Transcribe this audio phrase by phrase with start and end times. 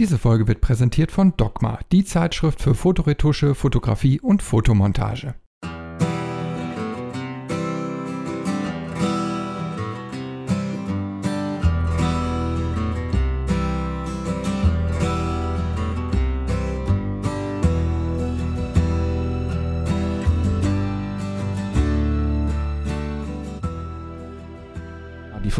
[0.00, 5.34] Diese Folge wird präsentiert von Dogma, die Zeitschrift für Fotoretusche, Fotografie und Fotomontage.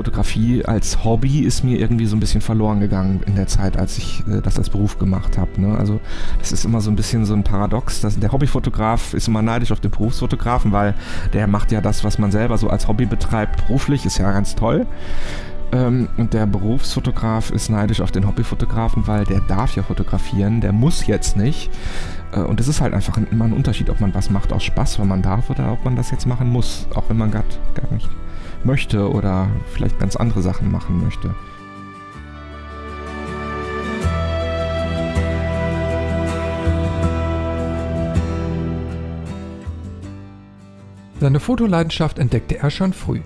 [0.01, 3.98] Fotografie als Hobby ist mir irgendwie so ein bisschen verloren gegangen in der Zeit, als
[3.98, 5.61] ich äh, das als Beruf gemacht habe.
[5.61, 5.77] Ne?
[5.77, 6.01] Also
[6.38, 8.01] das ist immer so ein bisschen so ein Paradox.
[8.01, 10.95] Dass der Hobbyfotograf ist immer neidisch auf den Berufsfotografen, weil
[11.34, 14.55] der macht ja das, was man selber so als Hobby betreibt, beruflich, ist ja ganz
[14.55, 14.87] toll.
[15.73, 20.73] Ähm, und der Berufsfotograf ist neidisch auf den Hobbyfotografen, weil der darf ja fotografieren, der
[20.73, 21.70] muss jetzt nicht.
[22.33, 24.98] Äh, und es ist halt einfach immer ein Unterschied, ob man was macht aus Spaß,
[24.98, 27.45] wenn man darf, oder ob man das jetzt machen muss, auch wenn man gar,
[27.75, 28.09] gar nicht
[28.64, 31.34] möchte oder vielleicht ganz andere Sachen machen möchte.
[41.20, 43.20] Seine Fotoleidenschaft entdeckte er schon früh.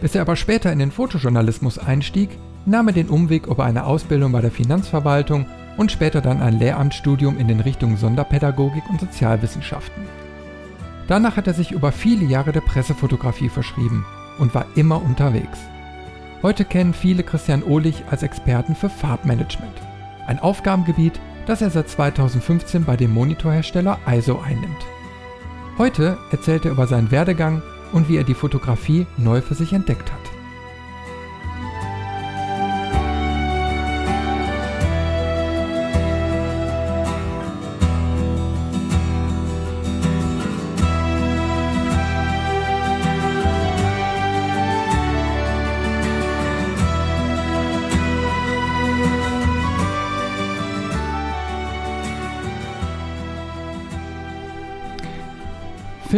[0.00, 2.30] Bis er aber später in den Fotojournalismus einstieg,
[2.66, 7.38] nahm er den Umweg über eine Ausbildung bei der Finanzverwaltung und später dann ein Lehramtsstudium
[7.38, 10.04] in den Richtungen Sonderpädagogik und Sozialwissenschaften.
[11.06, 14.04] Danach hat er sich über viele Jahre der Pressefotografie verschrieben
[14.38, 15.58] und war immer unterwegs.
[16.42, 19.74] Heute kennen viele Christian Ohlich als Experten für Farbmanagement.
[20.26, 24.86] Ein Aufgabengebiet, das er seit 2015 bei dem Monitorhersteller ISO einnimmt.
[25.78, 30.12] Heute erzählt er über seinen Werdegang und wie er die Fotografie neu für sich entdeckt
[30.12, 30.37] hat.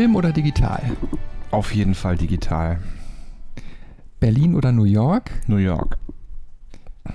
[0.01, 0.81] Film oder digital?
[1.51, 2.79] Auf jeden Fall digital.
[4.19, 5.31] Berlin oder New York?
[5.47, 5.99] New York.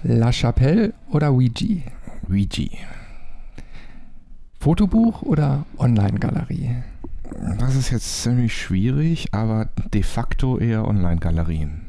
[0.04, 1.82] La Chapelle oder Ouija?
[2.30, 2.70] Ouija.
[4.60, 6.84] Fotobuch oder Online-Galerie?
[7.58, 11.88] Das ist jetzt ziemlich schwierig, aber de facto eher Online-Galerien.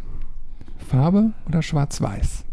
[0.79, 2.47] Farbe oder Schwarz-Weiß?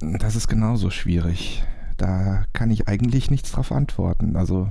[0.00, 1.64] Das ist genauso schwierig.
[1.96, 4.36] Da kann ich eigentlich nichts drauf antworten.
[4.36, 4.70] Also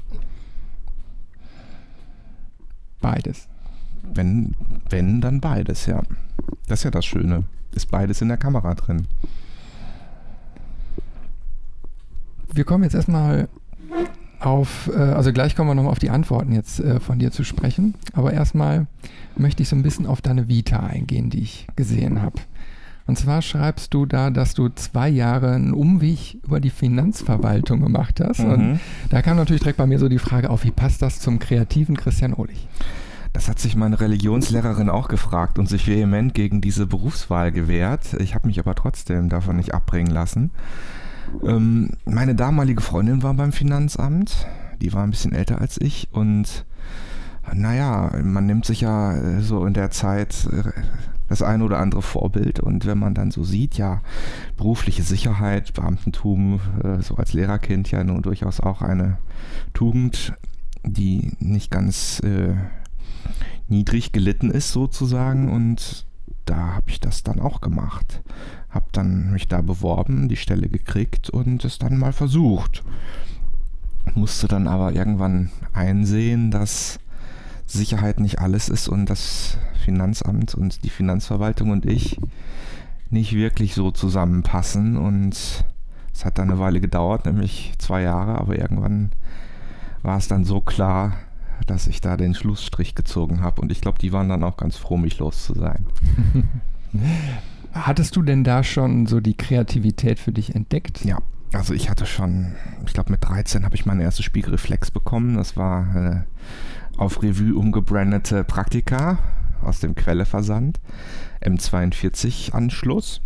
[3.01, 3.47] Beides.
[4.13, 4.55] Wenn,
[4.89, 6.01] wenn, dann beides, ja.
[6.67, 7.43] Das ist ja das Schöne.
[7.73, 9.07] Ist beides in der Kamera drin.
[12.53, 13.47] Wir kommen jetzt erstmal
[14.39, 17.43] auf, äh, also gleich kommen wir nochmal auf die Antworten jetzt äh, von dir zu
[17.43, 17.95] sprechen.
[18.13, 18.87] Aber erstmal
[19.35, 22.39] möchte ich so ein bisschen auf deine Vita eingehen, die ich gesehen habe.
[23.09, 28.21] Und zwar schreibst du da, dass du zwei Jahre einen Umweg über die Finanzverwaltung gemacht
[28.23, 28.41] hast.
[28.41, 28.51] Mhm.
[28.51, 31.39] Und da kam natürlich direkt bei mir so die Frage auf, wie passt das zum
[31.39, 32.67] kreativen Christian Ohlich?
[33.33, 38.13] Das hat sich meine Religionslehrerin auch gefragt und sich vehement gegen diese Berufswahl gewehrt.
[38.19, 40.51] Ich habe mich aber trotzdem davon nicht abbringen lassen.
[41.43, 44.45] Ähm, meine damalige Freundin war beim Finanzamt.
[44.83, 46.63] Die war ein bisschen älter als ich und
[47.55, 50.69] naja, man nimmt sich ja äh, so in der Zeit äh,
[51.29, 52.59] das eine oder andere Vorbild.
[52.59, 54.01] Und wenn man dann so sieht, ja,
[54.57, 59.19] berufliche Sicherheit, Beamtentum, äh, so als Lehrerkind ja nun durchaus auch eine
[59.73, 60.33] Tugend,
[60.83, 62.55] die nicht ganz äh,
[63.67, 65.51] niedrig gelitten ist sozusagen.
[65.51, 66.05] Und
[66.45, 68.21] da habe ich das dann auch gemacht.
[68.69, 72.83] Habe dann mich da beworben, die Stelle gekriegt und es dann mal versucht.
[74.15, 76.99] Musste dann aber irgendwann einsehen, dass
[77.77, 82.19] Sicherheit nicht alles ist und das Finanzamt und die Finanzverwaltung und ich
[83.09, 84.97] nicht wirklich so zusammenpassen.
[84.97, 85.65] Und
[86.13, 89.11] es hat dann eine Weile gedauert, nämlich zwei Jahre, aber irgendwann
[90.01, 91.17] war es dann so klar,
[91.67, 93.61] dass ich da den Schlussstrich gezogen habe.
[93.61, 95.85] Und ich glaube, die waren dann auch ganz froh, mich los zu sein.
[97.73, 101.03] Hattest du denn da schon so die Kreativität für dich entdeckt?
[101.05, 101.19] Ja,
[101.53, 102.55] also ich hatte schon,
[102.85, 105.35] ich glaube mit 13 habe ich meine erste Spiegelreflex bekommen.
[105.35, 106.21] Das war äh,
[106.99, 109.19] auf Revue umgebrandete Praktika
[109.63, 110.79] aus dem Quelleversand,
[111.41, 113.21] M42-Anschluss.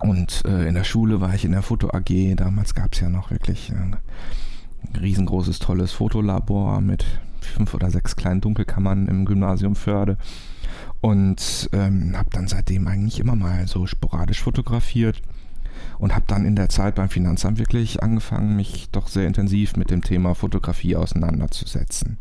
[0.00, 2.36] Und äh, in der Schule war ich in der Foto AG.
[2.36, 3.96] Damals gab es ja noch wirklich ein
[4.98, 7.04] riesengroßes, tolles Fotolabor mit
[7.40, 10.16] fünf oder sechs kleinen Dunkelkammern im Gymnasium Förde.
[11.02, 15.20] Und ähm, habe dann seitdem eigentlich immer mal so sporadisch fotografiert
[15.98, 19.90] und habe dann in der Zeit beim Finanzamt wirklich angefangen, mich doch sehr intensiv mit
[19.90, 22.16] dem Thema Fotografie auseinanderzusetzen.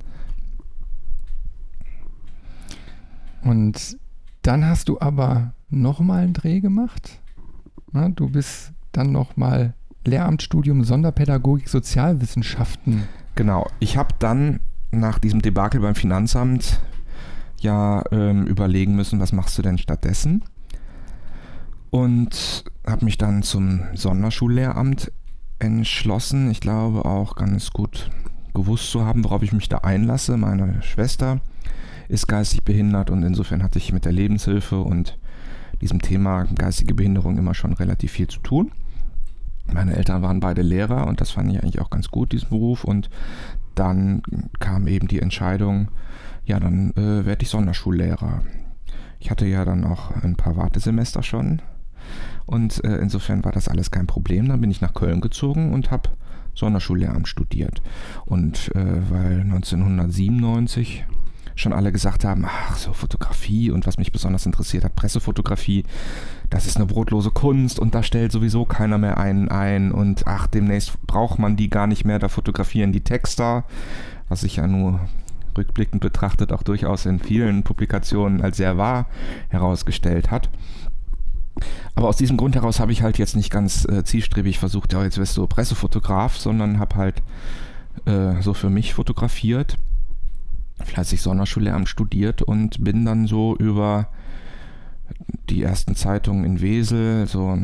[3.48, 3.98] Und
[4.42, 7.22] dann hast du aber nochmal einen Dreh gemacht.
[7.94, 9.74] Na, du bist dann nochmal
[10.04, 13.04] Lehramtsstudium Sonderpädagogik Sozialwissenschaften.
[13.36, 14.60] Genau, ich habe dann
[14.92, 16.82] nach diesem Debakel beim Finanzamt
[17.62, 20.44] ja ähm, überlegen müssen, was machst du denn stattdessen?
[21.90, 25.12] Und habe mich dann zum Sonderschullehramt
[25.60, 26.52] entschlossen.
[26.52, 28.12] Ich glaube auch ganz gut
[28.54, 30.36] gewusst zu haben, worauf ich mich da einlasse.
[30.36, 31.40] Meine Schwester
[32.10, 35.18] ist geistig behindert und insofern hatte ich mit der Lebenshilfe und
[35.82, 38.72] diesem Thema geistige Behinderung immer schon relativ viel zu tun.
[39.72, 42.84] Meine Eltern waren beide Lehrer und das fand ich eigentlich auch ganz gut, diesen Beruf.
[42.84, 43.10] Und
[43.76, 44.22] dann
[44.60, 45.90] kam eben die Entscheidung,
[46.46, 48.44] ja, dann äh, werde ich Sonderschullehrer.
[49.20, 51.62] Ich hatte ja dann auch ein paar Wartesemester schon
[52.46, 54.48] und äh, insofern war das alles kein Problem.
[54.48, 56.10] Dann bin ich nach Köln gezogen und habe
[56.56, 57.82] Sonderschullehramt studiert.
[58.26, 61.06] Und äh, weil 1997
[61.60, 65.84] schon alle gesagt haben, ach so Fotografie und was mich besonders interessiert hat, Pressefotografie,
[66.50, 70.48] das ist eine brotlose Kunst und da stellt sowieso keiner mehr einen ein und ach,
[70.48, 73.64] demnächst braucht man die gar nicht mehr, da fotografieren die Texter,
[74.30, 75.02] was sich ja nur
[75.58, 79.08] rückblickend betrachtet auch durchaus in vielen Publikationen als sehr wahr
[79.50, 80.50] herausgestellt hat.
[81.96, 85.04] Aber aus diesem Grund heraus habe ich halt jetzt nicht ganz äh, zielstrebig versucht, ja,
[85.04, 87.24] jetzt wirst du Pressefotograf, sondern habe halt
[88.06, 89.78] äh, so für mich fotografiert
[90.84, 94.10] fleißig Sonderschullehramt studiert und bin dann so über
[95.50, 97.58] die ersten Zeitungen in Wesel, so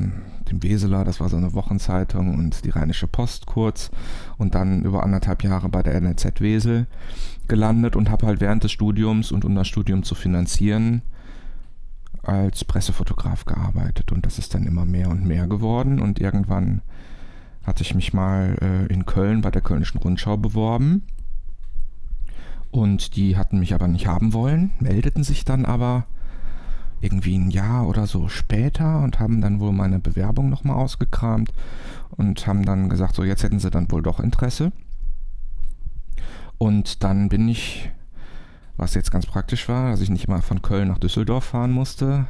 [0.50, 3.92] dem Weseler, das war so eine Wochenzeitung und die Rheinische Post kurz
[4.38, 6.88] und dann über anderthalb Jahre bei der NRZ Wesel
[7.48, 11.02] gelandet und habe halt während des Studiums und um das Studium zu finanzieren
[12.22, 16.82] als Pressefotograf gearbeitet und das ist dann immer mehr und mehr geworden und irgendwann
[17.64, 21.04] hatte ich mich mal äh, in Köln bei der Kölnischen Rundschau beworben
[22.74, 26.08] und die hatten mich aber nicht haben wollen, meldeten sich dann aber
[27.02, 31.54] irgendwie ein Jahr oder so später und haben dann wohl meine Bewerbung nochmal ausgekramt
[32.18, 34.72] und haben dann gesagt, so jetzt hätten sie dann wohl doch Interesse.
[36.58, 37.92] Und dann bin ich,
[38.76, 42.26] was jetzt ganz praktisch war, dass ich nicht mal von Köln nach Düsseldorf fahren musste,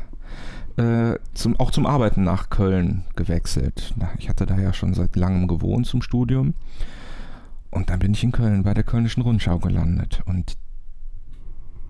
[0.75, 3.93] äh, zum, auch zum Arbeiten nach Köln gewechselt.
[4.17, 6.53] Ich hatte da ja schon seit langem gewohnt zum Studium
[7.73, 10.21] und dann bin ich in Köln bei der Kölnischen Rundschau gelandet.
[10.25, 10.57] Und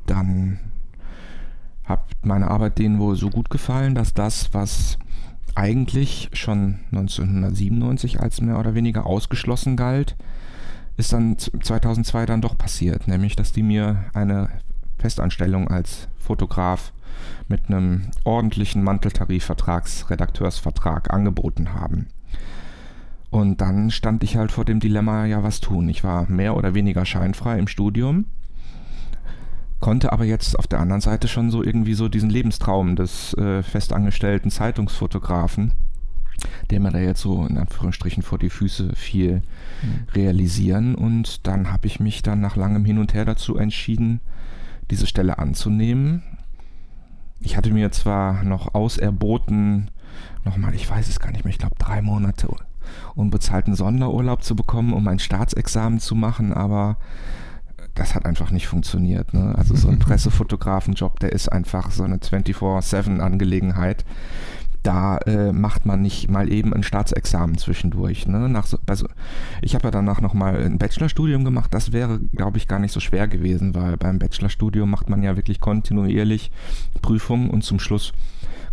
[0.05, 0.59] dann
[1.83, 4.97] hat meine Arbeit denen wohl so gut gefallen, dass das, was
[5.55, 10.15] eigentlich schon 1997 als mehr oder weniger ausgeschlossen galt,
[10.95, 13.07] ist dann 2002 dann doch passiert.
[13.07, 14.49] Nämlich, dass die mir eine
[14.97, 16.93] Festanstellung als Fotograf
[17.47, 22.07] mit einem ordentlichen Manteltarifvertragsredakteursvertrag angeboten haben.
[23.33, 25.89] Und dann stand ich halt vor dem Dilemma, ja, was tun?
[25.89, 28.25] Ich war mehr oder weniger scheinfrei im Studium,
[29.79, 33.63] konnte aber jetzt auf der anderen Seite schon so irgendwie so diesen Lebenstraum des äh,
[33.63, 35.71] festangestellten Zeitungsfotografen,
[36.69, 39.41] der mir da jetzt so in Anführungsstrichen vor die Füße fiel,
[39.81, 40.07] mhm.
[40.13, 40.93] realisieren.
[40.93, 44.19] Und dann habe ich mich dann nach langem Hin und Her dazu entschieden,
[44.91, 46.21] diese Stelle anzunehmen.
[47.39, 49.89] Ich hatte mir zwar noch auserboten,
[50.45, 52.47] nochmal, ich weiß es gar nicht mehr, ich glaube drei Monate
[53.15, 56.97] unbezahlten Sonderurlaub zu bekommen, um ein Staatsexamen zu machen, aber
[57.95, 59.33] das hat einfach nicht funktioniert.
[59.33, 59.53] Ne?
[59.57, 64.05] Also so ein Pressefotografenjob, der ist einfach so eine 24-7-Angelegenheit.
[64.81, 68.27] Da äh, macht man nicht mal eben ein Staatsexamen zwischendurch.
[68.27, 68.49] Ne?
[68.49, 69.07] Nach so, also
[69.61, 71.73] ich habe ja danach nochmal ein Bachelorstudium gemacht.
[71.73, 75.37] Das wäre, glaube ich, gar nicht so schwer gewesen, weil beim Bachelorstudium macht man ja
[75.37, 76.51] wirklich kontinuierlich
[77.01, 78.11] Prüfungen und zum Schluss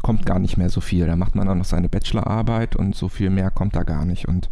[0.02, 1.07] kommt gar nicht mehr so viel.
[1.07, 4.28] Da macht man dann noch seine Bachelorarbeit und so viel mehr kommt da gar nicht.
[4.28, 4.50] Und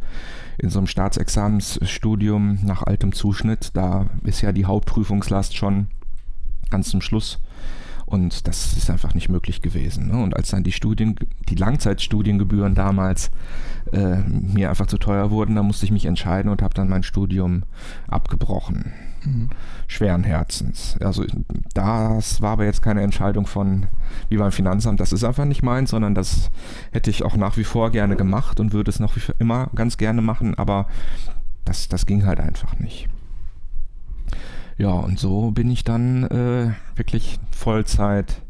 [0.58, 5.88] in so einem Staatsexamensstudium nach altem Zuschnitt, da ist ja die Hauptprüfungslast schon
[6.70, 7.40] ganz zum Schluss.
[8.08, 10.08] Und das ist einfach nicht möglich gewesen.
[10.08, 10.22] Ne?
[10.22, 11.16] Und als dann die Studien,
[11.50, 13.30] die Langzeitstudiengebühren damals
[13.92, 17.02] äh, mir einfach zu teuer wurden, da musste ich mich entscheiden und habe dann mein
[17.02, 17.64] Studium
[18.06, 18.94] abgebrochen.
[19.26, 19.50] Mhm.
[19.88, 20.96] Schweren Herzens.
[21.00, 21.26] Also
[21.74, 23.88] das war aber jetzt keine Entscheidung von,
[24.30, 26.50] wie beim Finanzamt, das ist einfach nicht meins, sondern das
[26.92, 30.22] hätte ich auch nach wie vor gerne gemacht und würde es noch immer ganz gerne
[30.22, 30.86] machen, aber
[31.66, 33.10] das, das ging halt einfach nicht.
[34.78, 38.42] Ja, und so bin ich dann äh, wirklich Vollzeit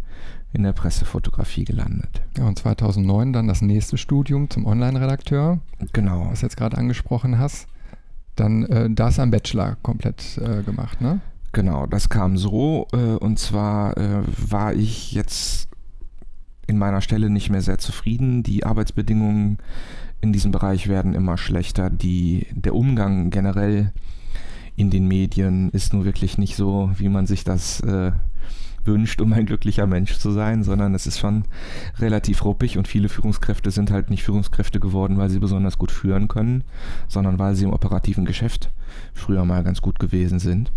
[0.53, 2.23] in der Pressefotografie gelandet.
[2.37, 5.59] Ja, und 2009 dann das nächste Studium zum Online-Redakteur.
[5.93, 6.29] Genau.
[6.31, 7.67] Was du jetzt gerade angesprochen hast.
[8.37, 11.21] Dann äh, das am Bachelor komplett äh, gemacht, ne?
[11.53, 12.87] Genau, das kam so.
[12.93, 15.69] Äh, und zwar äh, war ich jetzt
[16.67, 18.43] in meiner Stelle nicht mehr sehr zufrieden.
[18.43, 19.59] Die Arbeitsbedingungen
[20.21, 21.89] in diesem Bereich werden immer schlechter.
[21.89, 23.93] Die, der Umgang generell
[24.79, 28.13] in den Medien ist nun wirklich nicht so, wie man sich das äh,
[28.85, 31.45] wünscht, um ein glücklicher Mensch zu sein, sondern es ist schon
[31.99, 36.29] relativ ruppig und viele Führungskräfte sind halt nicht Führungskräfte geworden, weil sie besonders gut führen
[36.29, 36.63] können,
[37.09, 38.71] sondern weil sie im operativen Geschäft
[39.15, 40.71] früher mal ganz gut gewesen sind.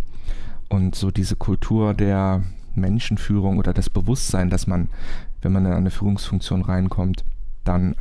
[0.67, 2.41] Und so diese Kultur der
[2.74, 4.88] Menschenführung oder das Bewusstsein, dass man,
[5.43, 7.24] wenn man in eine Führungsfunktion reinkommt,
[7.63, 7.96] dann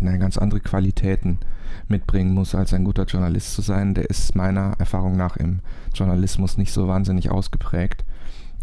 [0.00, 1.40] ganz andere Qualitäten
[1.88, 5.60] mitbringen muss, als ein guter Journalist zu sein, der ist meiner Erfahrung nach im
[5.94, 8.04] Journalismus nicht so wahnsinnig ausgeprägt.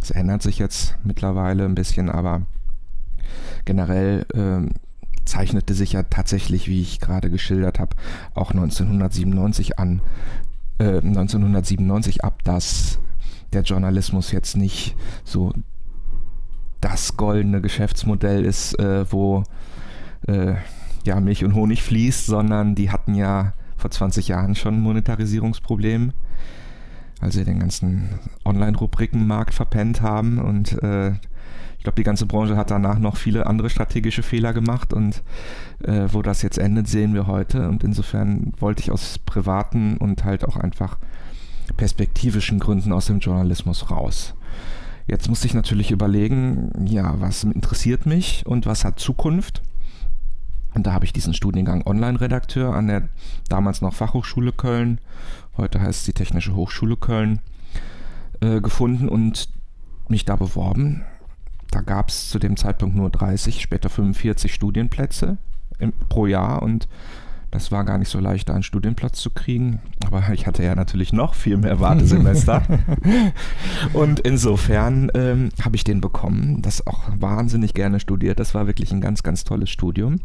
[0.01, 2.41] Es ändert sich jetzt mittlerweile ein bisschen, aber
[3.65, 4.69] generell äh,
[5.25, 7.95] zeichnete sich ja tatsächlich, wie ich gerade geschildert habe,
[8.33, 10.01] auch 1997 an,
[10.79, 12.99] äh, 1997 ab, dass
[13.53, 15.53] der Journalismus jetzt nicht so
[16.81, 19.43] das goldene Geschäftsmodell ist, äh, wo
[20.27, 20.55] äh,
[21.03, 26.13] ja, Milch und Honig fließt, sondern die hatten ja vor 20 Jahren schon ein Monetarisierungsproblem,
[27.19, 31.13] weil sie den ganzen Online-Rubrikenmarkt verpennt haben und äh,
[31.83, 35.21] ich glaube, die ganze Branche hat danach noch viele andere strategische Fehler gemacht und
[35.83, 37.67] äh, wo das jetzt endet, sehen wir heute.
[37.67, 40.97] Und insofern wollte ich aus privaten und halt auch einfach
[41.75, 44.33] perspektivischen Gründen aus dem Journalismus raus.
[45.07, 49.61] Jetzt musste ich natürlich überlegen, ja, was interessiert mich und was hat Zukunft?
[50.73, 53.09] Und da habe ich diesen Studiengang Online-Redakteur an der
[53.49, 54.99] damals noch Fachhochschule Köln,
[55.57, 57.39] heute heißt es die Technische Hochschule Köln,
[58.41, 59.49] äh, gefunden und
[60.07, 61.03] mich da beworben.
[61.71, 65.37] Da gab es zu dem Zeitpunkt nur 30, später 45 Studienplätze
[65.79, 66.87] im, pro Jahr und
[67.53, 69.79] das war gar nicht so leicht, da einen Studienplatz zu kriegen.
[70.05, 72.63] Aber ich hatte ja natürlich noch viel mehr Wartesemester.
[73.93, 76.61] und insofern ähm, habe ich den bekommen.
[76.63, 78.39] Das auch wahnsinnig gerne studiert.
[78.39, 80.19] Das war wirklich ein ganz, ganz tolles Studium.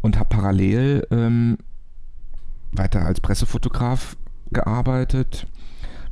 [0.00, 1.58] Und habe parallel ähm,
[2.70, 4.16] weiter als Pressefotograf
[4.52, 5.48] gearbeitet.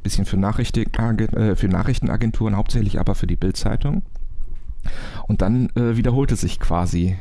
[0.02, 4.02] Bisschen für, Nachrichten, äh, für Nachrichtenagenturen, hauptsächlich aber für die Bildzeitung.
[5.28, 7.16] Und dann äh, wiederholte sich quasi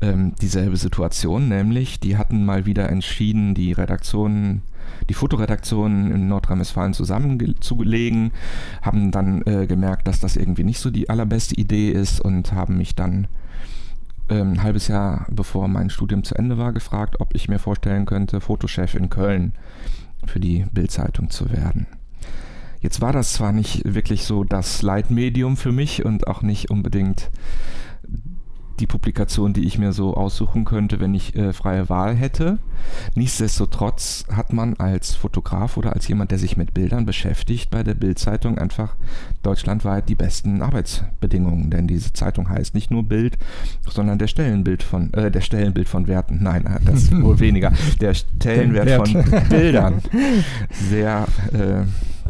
[0.00, 4.62] ähm, dieselbe Situation, nämlich die hatten mal wieder entschieden, die Redaktionen,
[5.08, 8.32] die Fotoredaktionen in Nordrhein-Westfalen zusammenzulegen,
[8.82, 12.76] haben dann äh, gemerkt, dass das irgendwie nicht so die allerbeste Idee ist und haben
[12.76, 13.28] mich dann
[14.28, 18.06] ähm, ein halbes Jahr bevor mein Studium zu Ende war gefragt, ob ich mir vorstellen
[18.06, 19.52] könnte, Fotochef in Köln
[20.24, 21.86] für die Bildzeitung zu werden.
[22.80, 27.30] Jetzt war das zwar nicht wirklich so das Leitmedium für mich und auch nicht unbedingt
[28.80, 32.58] die Publikation, die ich mir so aussuchen könnte, wenn ich äh, freie Wahl hätte.
[33.14, 37.94] Nichtsdestotrotz hat man als Fotograf oder als jemand, der sich mit Bildern beschäftigt, bei der
[37.94, 38.96] Bildzeitung einfach
[39.42, 41.70] deutschlandweit die besten Arbeitsbedingungen.
[41.70, 43.38] Denn diese Zeitung heißt nicht nur Bild,
[43.88, 46.38] sondern der Stellenbild von äh, der Stellenbild von Werten.
[46.42, 47.72] Nein, äh, das ist wohl weniger.
[48.00, 50.02] Der Stellenwert von Bildern.
[50.70, 51.84] Sehr äh,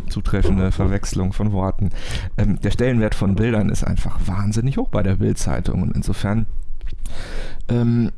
[0.09, 1.91] zutreffende Verwechslung von Worten.
[2.37, 6.47] Ähm, der Stellenwert von Bildern ist einfach wahnsinnig hoch bei der Bildzeitung und insofern
[7.69, 8.11] ähm,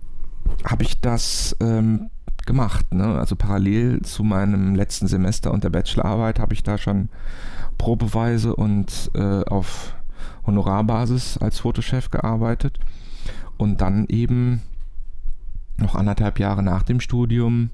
[0.64, 2.10] habe ich das ähm,
[2.46, 2.92] gemacht.
[2.92, 3.04] Ne?
[3.04, 7.08] Also parallel zu meinem letzten Semester und der Bachelorarbeit habe ich da schon
[7.76, 9.94] probeweise und äh, auf
[10.46, 12.78] Honorarbasis als Fotochef gearbeitet
[13.56, 14.62] und dann eben
[15.76, 17.70] noch anderthalb Jahre nach dem Studium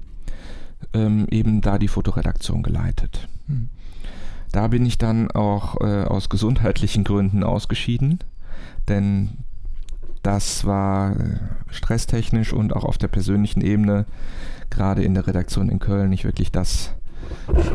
[0.93, 3.27] ähm, eben da die Fotoredaktion geleitet.
[3.47, 3.69] Hm.
[4.55, 8.19] Da bin ich dann auch äh, aus gesundheitlichen Gründen ausgeschieden,
[8.87, 9.31] denn
[10.23, 11.39] das war äh,
[11.71, 14.05] stresstechnisch und auch auf der persönlichen Ebene,
[14.69, 16.93] gerade in der Redaktion in Köln, nicht wirklich das,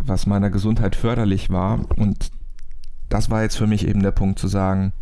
[0.06, 1.80] was meiner Gesundheit förderlich war.
[1.98, 2.30] Und
[3.10, 4.94] das war jetzt für mich eben der Punkt zu sagen,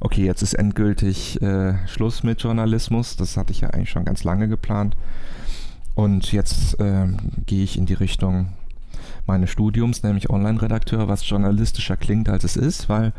[0.00, 3.14] okay, jetzt ist endgültig äh, Schluss mit Journalismus.
[3.14, 4.96] Das hatte ich ja eigentlich schon ganz lange geplant.
[5.94, 7.06] Und jetzt äh,
[7.46, 8.48] gehe ich in die Richtung
[9.30, 13.12] meines Studiums, nämlich Online-Redakteur, was journalistischer klingt, als es ist, weil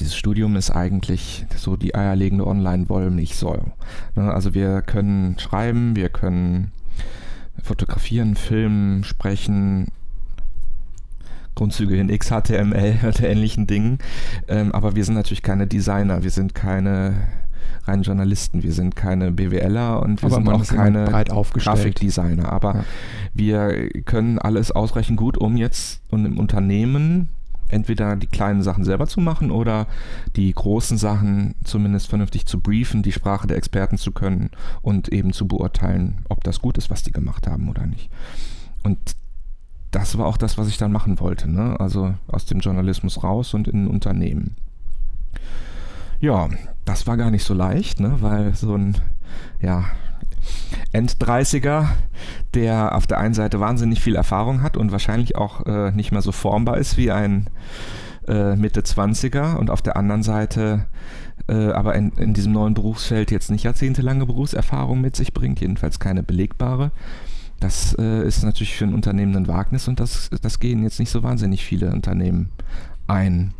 [0.00, 3.72] dieses Studium ist eigentlich so die eierlegende Online-Wollmilchsäure.
[4.16, 6.72] Ne, also wir können schreiben, wir können
[7.62, 9.92] fotografieren, filmen, sprechen,
[11.54, 13.98] Grundzüge in XHTML und ähnlichen Dingen.
[14.48, 17.28] Ähm, aber wir sind natürlich keine Designer, wir sind keine
[17.84, 18.62] rein Journalisten.
[18.62, 22.50] Wir sind keine BWLer und wir aber sind auch keine Grafikdesigner.
[22.52, 22.84] Aber ja.
[23.34, 27.28] wir können alles ausreichend gut, um jetzt und im Unternehmen
[27.68, 29.86] entweder die kleinen Sachen selber zu machen oder
[30.36, 34.50] die großen Sachen zumindest vernünftig zu briefen, die Sprache der Experten zu können
[34.82, 38.10] und eben zu beurteilen, ob das gut ist, was die gemacht haben oder nicht.
[38.82, 38.98] Und
[39.90, 41.50] das war auch das, was ich dann machen wollte.
[41.50, 41.78] Ne?
[41.80, 44.56] Also aus dem Journalismus raus und in ein Unternehmen.
[46.22, 46.48] Ja,
[46.84, 48.18] das war gar nicht so leicht, ne?
[48.20, 48.96] weil so ein
[49.60, 49.86] ja,
[50.92, 51.88] End-30er,
[52.54, 56.22] der auf der einen Seite wahnsinnig viel Erfahrung hat und wahrscheinlich auch äh, nicht mehr
[56.22, 57.50] so formbar ist wie ein
[58.28, 60.86] äh, Mitte 20er und auf der anderen Seite
[61.48, 65.98] äh, aber in, in, diesem neuen Berufsfeld jetzt nicht jahrzehntelange Berufserfahrung mit sich bringt, jedenfalls
[65.98, 66.92] keine belegbare.
[67.58, 71.10] Das äh, ist natürlich für ein Unternehmen ein Wagnis und das, das gehen jetzt nicht
[71.10, 72.50] so wahnsinnig viele Unternehmen
[73.08, 73.54] ein.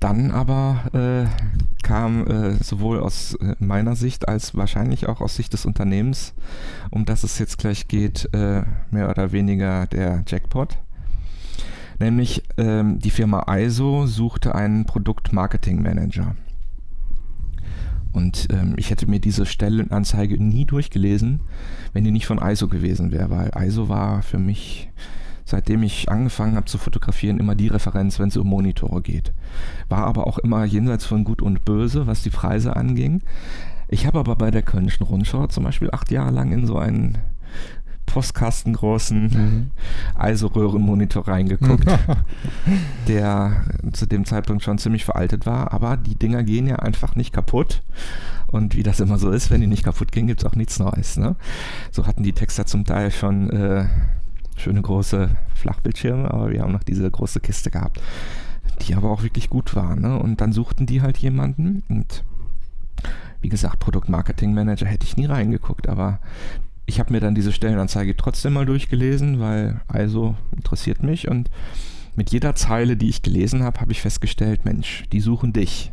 [0.00, 5.52] Dann aber äh, kam äh, sowohl aus äh, meiner Sicht als wahrscheinlich auch aus Sicht
[5.52, 6.32] des Unternehmens,
[6.90, 10.78] um das es jetzt gleich geht, äh, mehr oder weniger der Jackpot.
[11.98, 16.34] Nämlich ähm, die Firma ISO suchte einen Produkt-Marketing-Manager.
[18.12, 21.40] Und ähm, ich hätte mir diese Stellenanzeige nie durchgelesen,
[21.92, 24.88] wenn die nicht von ISO gewesen wäre, weil ISO war für mich
[25.50, 29.32] seitdem ich angefangen habe zu fotografieren, immer die Referenz, wenn es um Monitore geht.
[29.88, 33.22] War aber auch immer jenseits von Gut und Böse, was die Preise anging.
[33.88, 37.18] Ich habe aber bei der Kölnischen Rundschau zum Beispiel acht Jahre lang in so einen
[38.06, 39.70] postkastengroßen mhm.
[40.18, 41.86] Eiseröhrenmonitor reingeguckt,
[43.08, 47.32] der zu dem Zeitpunkt schon ziemlich veraltet war, aber die Dinger gehen ja einfach nicht
[47.32, 47.82] kaputt.
[48.48, 50.80] Und wie das immer so ist, wenn die nicht kaputt gehen, gibt es auch nichts
[50.80, 51.16] Neues.
[51.16, 51.36] Ne?
[51.92, 53.84] So hatten die Texter zum Teil schon äh,
[54.60, 58.00] schöne große Flachbildschirme, aber wir haben noch diese große Kiste gehabt,
[58.82, 59.96] die aber auch wirklich gut war.
[59.96, 60.18] Ne?
[60.18, 62.24] Und dann suchten die halt jemanden und
[63.40, 66.20] wie gesagt, Produktmarketing-Manager hätte ich nie reingeguckt, aber
[66.84, 71.50] ich habe mir dann diese Stellenanzeige trotzdem mal durchgelesen, weil also interessiert mich und
[72.16, 75.92] mit jeder Zeile, die ich gelesen habe, habe ich festgestellt, Mensch, die suchen dich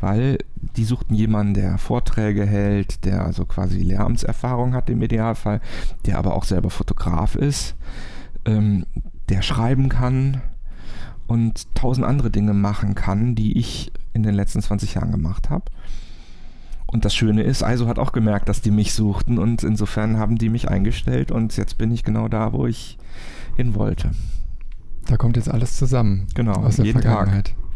[0.00, 0.38] weil
[0.76, 5.60] die suchten jemanden, der Vorträge hält, der also quasi Lehramtserfahrung hat im Idealfall,
[6.06, 7.76] der aber auch selber Fotograf ist,
[8.44, 8.86] ähm,
[9.28, 10.42] der schreiben kann
[11.26, 15.64] und tausend andere Dinge machen kann, die ich in den letzten 20 Jahren gemacht habe.
[16.86, 20.36] Und das Schöne ist, also hat auch gemerkt, dass die mich suchten und insofern haben
[20.38, 22.98] die mich eingestellt und jetzt bin ich genau da, wo ich
[23.56, 24.10] hin wollte.
[25.06, 26.26] Da kommt jetzt alles zusammen.
[26.34, 27.48] Genau, aus der jeden Vergangenheit.
[27.48, 27.69] Tag.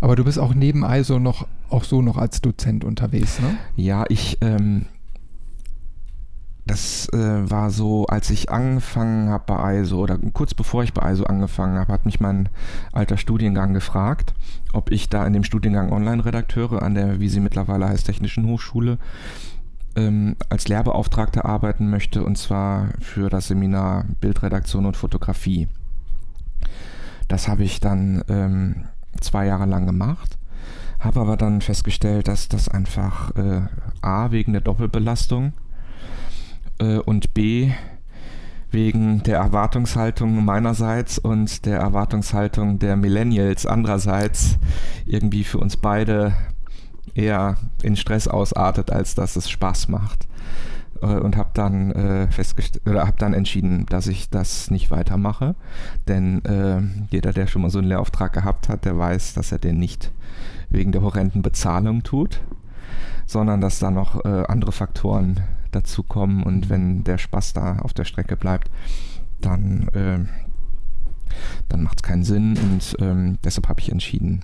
[0.00, 3.56] Aber du bist auch neben ISO noch auch so noch als Dozent unterwegs, ne?
[3.76, 4.86] Ja, ich ähm,
[6.66, 11.12] das äh, war so, als ich angefangen habe bei ISO oder kurz bevor ich bei
[11.12, 12.48] ISO angefangen habe, hat mich mein
[12.92, 14.34] alter Studiengang gefragt,
[14.72, 18.98] ob ich da in dem Studiengang Online-Redakteure an der, wie sie mittlerweile heißt, Technischen Hochschule
[19.94, 25.68] ähm, als Lehrbeauftragter arbeiten möchte und zwar für das Seminar Bildredaktion und Fotografie.
[27.28, 28.84] Das habe ich dann ähm,
[29.20, 30.38] zwei Jahre lang gemacht,
[30.98, 33.62] habe aber dann festgestellt, dass das einfach äh,
[34.02, 35.52] A wegen der Doppelbelastung
[36.78, 37.72] äh, und B
[38.70, 44.58] wegen der Erwartungshaltung meinerseits und der Erwartungshaltung der Millennials andererseits
[45.06, 46.34] irgendwie für uns beide
[47.14, 50.26] eher in Stress ausartet, als dass es Spaß macht.
[51.02, 55.54] Äh, und habe dann äh, festgestellt oder habe dann entschieden, dass ich das nicht weitermache,
[56.08, 56.80] denn äh,
[57.10, 60.12] jeder, der schon mal so einen Lehrauftrag gehabt hat, der weiß, dass er den nicht
[60.68, 62.40] wegen der horrenden Bezahlung tut,
[63.26, 65.40] sondern dass da noch äh, andere Faktoren
[65.72, 68.70] dazu kommen und wenn der Spaß da auf der Strecke bleibt,
[69.40, 70.24] dann äh,
[71.68, 72.56] dann macht es keinen Sinn.
[72.56, 74.42] Und ähm, deshalb habe ich entschieden,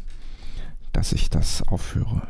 [0.92, 2.22] dass ich das aufhöre.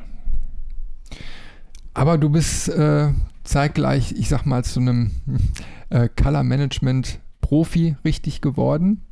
[1.95, 3.13] Aber du bist äh,
[3.45, 5.13] zeitgleich, ich sag mal, zu einem
[5.91, 9.03] äh, Color Management Profi richtig geworden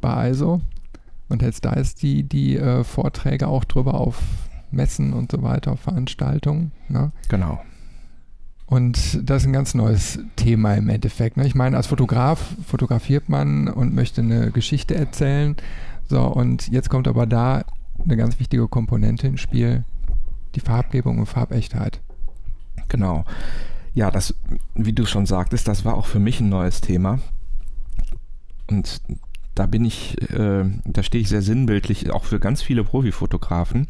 [0.00, 0.60] bei ISO
[1.28, 4.20] und hältst da jetzt die, die äh, Vorträge auch drüber auf
[4.70, 6.72] Messen und so weiter, auf Veranstaltungen.
[6.88, 7.12] Ne?
[7.28, 7.60] Genau.
[8.66, 11.36] Und das ist ein ganz neues Thema im Endeffekt.
[11.36, 11.46] Ne?
[11.46, 15.56] Ich meine, als Fotograf fotografiert man und möchte eine Geschichte erzählen.
[16.08, 17.64] So, und jetzt kommt aber da
[18.02, 19.84] eine ganz wichtige Komponente ins Spiel,
[20.54, 22.00] die Farbgebung und Farbechtheit.
[22.88, 23.24] Genau.
[23.94, 24.34] Ja, das,
[24.74, 27.18] wie du schon sagtest, das war auch für mich ein neues Thema.
[28.68, 29.00] Und
[29.54, 33.88] da bin ich, äh, da stehe ich sehr sinnbildlich, auch für ganz viele Profifotografen.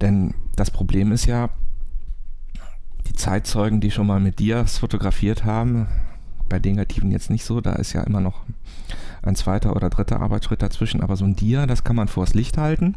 [0.00, 1.50] Denn das Problem ist ja,
[3.08, 5.86] die Zeitzeugen, die schon mal mit Dias fotografiert haben,
[6.48, 8.44] bei Negativen jetzt nicht so, da ist ja immer noch
[9.22, 12.58] ein zweiter oder dritter Arbeitsschritt dazwischen, aber so ein Dia, das kann man vors Licht
[12.58, 12.94] halten.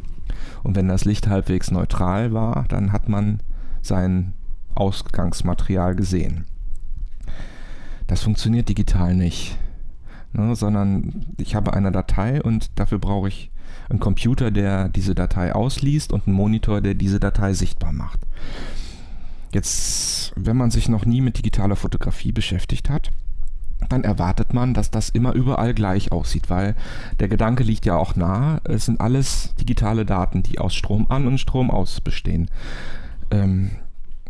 [0.62, 3.40] Und wenn das Licht halbwegs neutral war, dann hat man
[3.82, 4.34] sein
[4.74, 6.46] Ausgangsmaterial gesehen.
[8.06, 9.56] Das funktioniert digital nicht,
[10.32, 13.50] ne, sondern ich habe eine Datei und dafür brauche ich
[13.88, 18.20] einen Computer, der diese Datei ausliest und einen Monitor, der diese Datei sichtbar macht.
[19.52, 23.10] Jetzt, wenn man sich noch nie mit digitaler Fotografie beschäftigt hat,
[23.88, 26.76] dann erwartet man, dass das immer überall gleich aussieht, weil
[27.18, 31.26] der Gedanke liegt ja auch nahe, es sind alles digitale Daten, die aus Strom an
[31.26, 32.50] und Strom aus bestehen.
[33.30, 33.70] Ähm,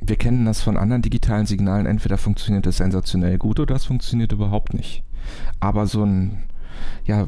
[0.01, 4.33] wir kennen das von anderen digitalen Signalen, entweder funktioniert es sensationell gut oder es funktioniert
[4.33, 5.03] überhaupt nicht.
[5.61, 6.45] Aber so ein
[7.05, 7.27] ja,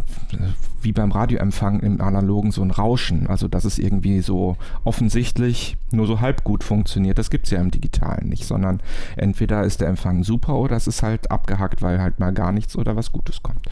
[0.80, 3.26] wie beim Radioempfang im Analogen so ein Rauschen.
[3.26, 7.18] Also, dass es irgendwie so offensichtlich nur so halb gut funktioniert.
[7.18, 8.80] Das gibt es ja im Digitalen nicht, sondern
[9.16, 12.76] entweder ist der Empfang super oder es ist halt abgehackt, weil halt mal gar nichts
[12.76, 13.68] oder was Gutes kommt.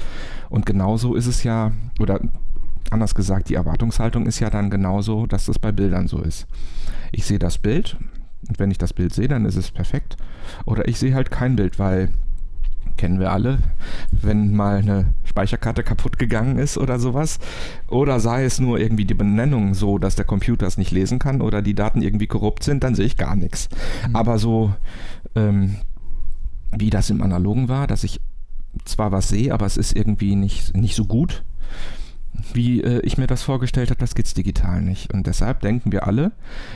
[0.48, 2.20] Und genauso ist es ja, oder
[2.90, 6.46] anders gesagt, die Erwartungshaltung ist ja dann genauso, dass das bei Bildern so ist.
[7.12, 7.96] Ich sehe das Bild
[8.48, 10.16] und wenn ich das Bild sehe, dann ist es perfekt.
[10.64, 12.10] Oder ich sehe halt kein Bild, weil
[12.96, 13.58] kennen wir alle,
[14.10, 17.38] wenn mal eine Speicherkarte kaputt gegangen ist oder sowas.
[17.88, 21.40] Oder sei es nur irgendwie die Benennung so, dass der Computer es nicht lesen kann
[21.40, 23.68] oder die Daten irgendwie korrupt sind, dann sehe ich gar nichts.
[24.06, 24.16] Mhm.
[24.16, 24.74] Aber so
[25.34, 25.76] ähm,
[26.76, 28.20] wie das im Analogen war, dass ich
[28.84, 31.42] zwar was sehe, aber es ist irgendwie nicht, nicht so gut,
[32.52, 35.12] wie äh, ich mir das vorgestellt habe, das geht es digital nicht.
[35.12, 36.32] Und deshalb denken wir alle,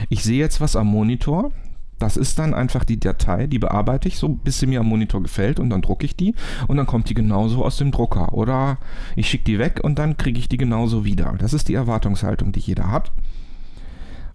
[0.08, 1.52] ich sehe jetzt was am Monitor,
[1.98, 5.22] das ist dann einfach die Datei, die bearbeite ich so, bis sie mir am Monitor
[5.22, 6.34] gefällt und dann drucke ich die
[6.66, 8.34] und dann kommt die genauso aus dem Drucker.
[8.34, 8.78] Oder
[9.16, 11.34] ich schicke die weg und dann kriege ich die genauso wieder.
[11.38, 13.12] Das ist die Erwartungshaltung, die jeder hat.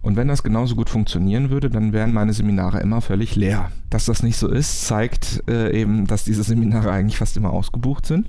[0.02, 3.70] Und wenn das genauso gut funktionieren würde, dann wären meine Seminare immer völlig leer.
[3.90, 8.06] Dass das nicht so ist, zeigt äh, eben, dass diese Seminare eigentlich fast immer ausgebucht
[8.06, 8.26] sind.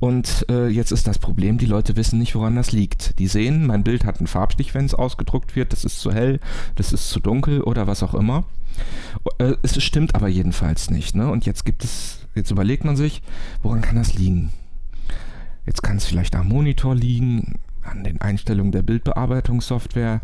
[0.00, 3.18] Und äh, jetzt ist das Problem, die Leute wissen nicht, woran das liegt.
[3.18, 6.40] Die sehen, mein Bild hat einen Farbstich, wenn es ausgedruckt wird, das ist zu hell,
[6.76, 8.44] das ist zu dunkel oder was auch immer.
[9.38, 11.14] Äh, es stimmt aber jedenfalls nicht.
[11.14, 11.30] Ne?
[11.30, 13.22] Und jetzt gibt es, jetzt überlegt man sich,
[13.62, 14.50] woran kann das liegen?
[15.66, 20.20] Jetzt kann es vielleicht am Monitor liegen, an den Einstellungen der Bildbearbeitungssoftware,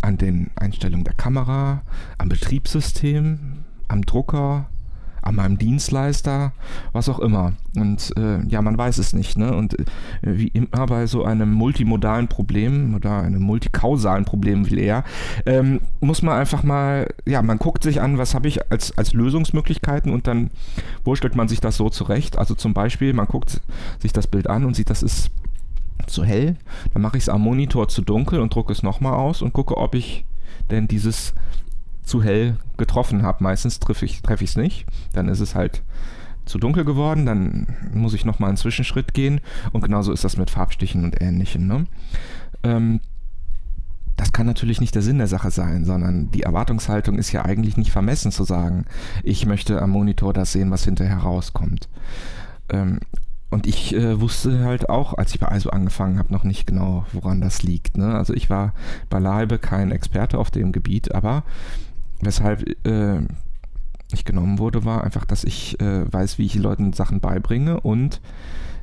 [0.00, 1.82] an den Einstellungen der Kamera,
[2.18, 4.68] am Betriebssystem, am Drucker,
[5.22, 6.52] an meinem Dienstleister,
[6.92, 7.52] was auch immer.
[7.76, 9.38] Und äh, ja, man weiß es nicht.
[9.38, 9.54] Ne?
[9.54, 9.84] Und äh,
[10.22, 15.04] wie immer bei so einem multimodalen Problem oder einem multikausalen Problem will er,
[15.46, 19.12] ähm, muss man einfach mal, ja, man guckt sich an, was habe ich als, als
[19.12, 20.50] Lösungsmöglichkeiten und dann
[21.04, 22.38] wurstelt man sich das so zurecht.
[22.38, 23.60] Also zum Beispiel, man guckt
[23.98, 25.30] sich das Bild an und sieht, das ist
[26.06, 26.56] zu hell.
[26.92, 29.76] Dann mache ich es am Monitor zu dunkel und drucke es nochmal aus und gucke,
[29.76, 30.24] ob ich
[30.70, 31.34] denn dieses
[32.10, 33.42] zu hell getroffen habe.
[33.44, 34.84] Meistens treffe ich es treff nicht.
[35.12, 35.82] Dann ist es halt
[36.44, 39.40] zu dunkel geworden, dann muss ich nochmal einen Zwischenschritt gehen
[39.72, 41.66] und genauso ist das mit Farbstichen und ähnlichem.
[41.66, 41.86] Ne?
[42.64, 43.00] Ähm,
[44.16, 47.76] das kann natürlich nicht der Sinn der Sache sein, sondern die Erwartungshaltung ist ja eigentlich
[47.76, 48.84] nicht vermessen zu sagen,
[49.22, 51.88] ich möchte am Monitor das sehen, was hinterher rauskommt.
[52.68, 52.98] Ähm,
[53.50, 57.04] und ich äh, wusste halt auch, als ich bei ISO angefangen habe, noch nicht genau,
[57.12, 57.96] woran das liegt.
[57.96, 58.14] Ne?
[58.14, 58.74] Also ich war
[59.08, 61.42] beileibe kein Experte auf dem Gebiet, aber
[62.20, 63.20] weshalb äh,
[64.12, 68.20] ich genommen wurde, war einfach, dass ich äh, weiß, wie ich Leuten Sachen beibringe und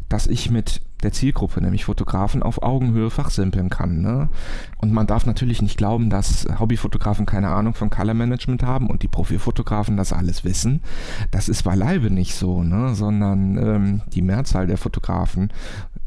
[0.09, 4.01] dass ich mit der Zielgruppe, nämlich Fotografen, auf Augenhöhe fachsimpeln kann.
[4.01, 4.29] Ne?
[4.77, 9.03] Und man darf natürlich nicht glauben, dass Hobbyfotografen keine Ahnung von Color Management haben und
[9.03, 10.81] die Profifotografen das alles wissen.
[11.29, 12.95] Das ist beileibe nicht so, ne?
[12.95, 15.51] sondern ähm, die Mehrzahl der Fotografen,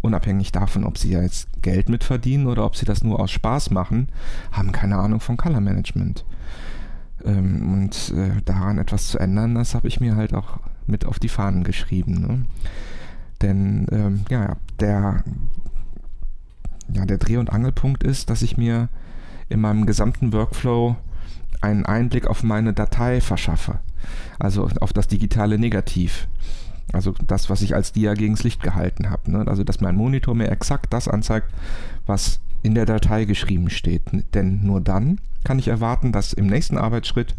[0.00, 4.08] unabhängig davon, ob sie jetzt Geld mitverdienen oder ob sie das nur aus Spaß machen,
[4.50, 6.24] haben keine Ahnung von Color Management.
[7.24, 11.18] Ähm, und äh, daran etwas zu ändern, das habe ich mir halt auch mit auf
[11.18, 12.20] die Fahnen geschrieben.
[12.20, 12.46] Ne?
[13.42, 15.24] Denn ähm, ja, der,
[16.92, 18.88] ja, der Dreh- und Angelpunkt ist, dass ich mir
[19.48, 20.96] in meinem gesamten Workflow
[21.60, 23.80] einen Einblick auf meine Datei verschaffe.
[24.38, 26.28] Also auf das digitale Negativ.
[26.92, 29.30] Also das, was ich als Dia gegens Licht gehalten habe.
[29.30, 29.44] Ne?
[29.46, 31.48] Also dass mein Monitor mir exakt das anzeigt,
[32.06, 34.02] was in der Datei geschrieben steht.
[34.34, 37.34] Denn nur dann kann ich erwarten, dass im nächsten Arbeitsschritt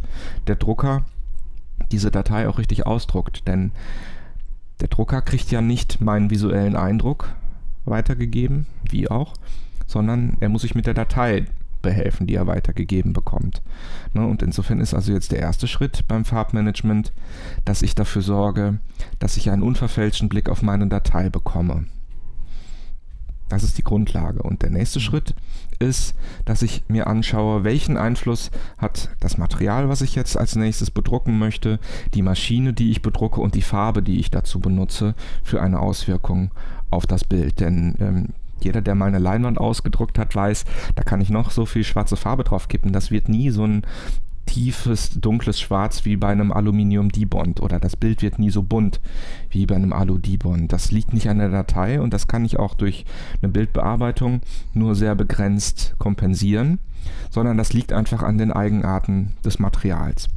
[0.47, 1.05] der Drucker
[1.91, 3.47] diese Datei auch richtig ausdruckt.
[3.47, 3.71] Denn
[4.79, 7.33] der Drucker kriegt ja nicht meinen visuellen Eindruck
[7.85, 9.33] weitergegeben, wie auch,
[9.87, 11.45] sondern er muss sich mit der Datei
[11.81, 13.61] behelfen, die er weitergegeben bekommt.
[14.13, 17.11] Ne, und insofern ist also jetzt der erste Schritt beim Farbmanagement,
[17.65, 18.79] dass ich dafür sorge,
[19.19, 21.85] dass ich einen unverfälschten Blick auf meine Datei bekomme.
[23.51, 24.41] Das ist die Grundlage.
[24.41, 25.03] Und der nächste mhm.
[25.03, 25.35] Schritt
[25.79, 30.91] ist, dass ich mir anschaue, welchen Einfluss hat das Material, was ich jetzt als nächstes
[30.91, 31.79] bedrucken möchte,
[32.13, 36.51] die Maschine, die ich bedrucke und die Farbe, die ich dazu benutze, für eine Auswirkung
[36.91, 37.59] auf das Bild.
[37.59, 38.29] Denn ähm,
[38.61, 42.15] jeder, der mal eine Leinwand ausgedruckt hat, weiß, da kann ich noch so viel schwarze
[42.15, 42.93] Farbe drauf kippen.
[42.93, 43.85] Das wird nie so ein
[44.45, 48.99] tiefes, dunkles Schwarz wie bei einem Aluminium-Debond oder das Bild wird nie so bunt
[49.49, 50.71] wie bei einem Alu-Debond.
[50.71, 53.05] Das liegt nicht an der Datei und das kann ich auch durch
[53.41, 54.41] eine Bildbearbeitung
[54.73, 56.79] nur sehr begrenzt kompensieren,
[57.29, 60.27] sondern das liegt einfach an den Eigenarten des Materials.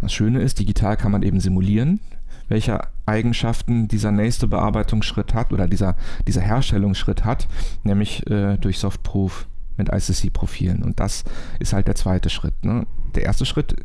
[0.00, 2.00] Das Schöne ist, digital kann man eben simulieren,
[2.48, 5.96] welche Eigenschaften dieser nächste Bearbeitungsschritt hat oder dieser,
[6.28, 7.48] dieser Herstellungsschritt hat,
[7.84, 10.82] nämlich äh, durch Softproof mit ICC-Profilen.
[10.82, 11.24] Und das
[11.58, 12.64] ist halt der zweite Schritt.
[12.64, 12.86] Ne?
[13.14, 13.76] Der erste Schritt,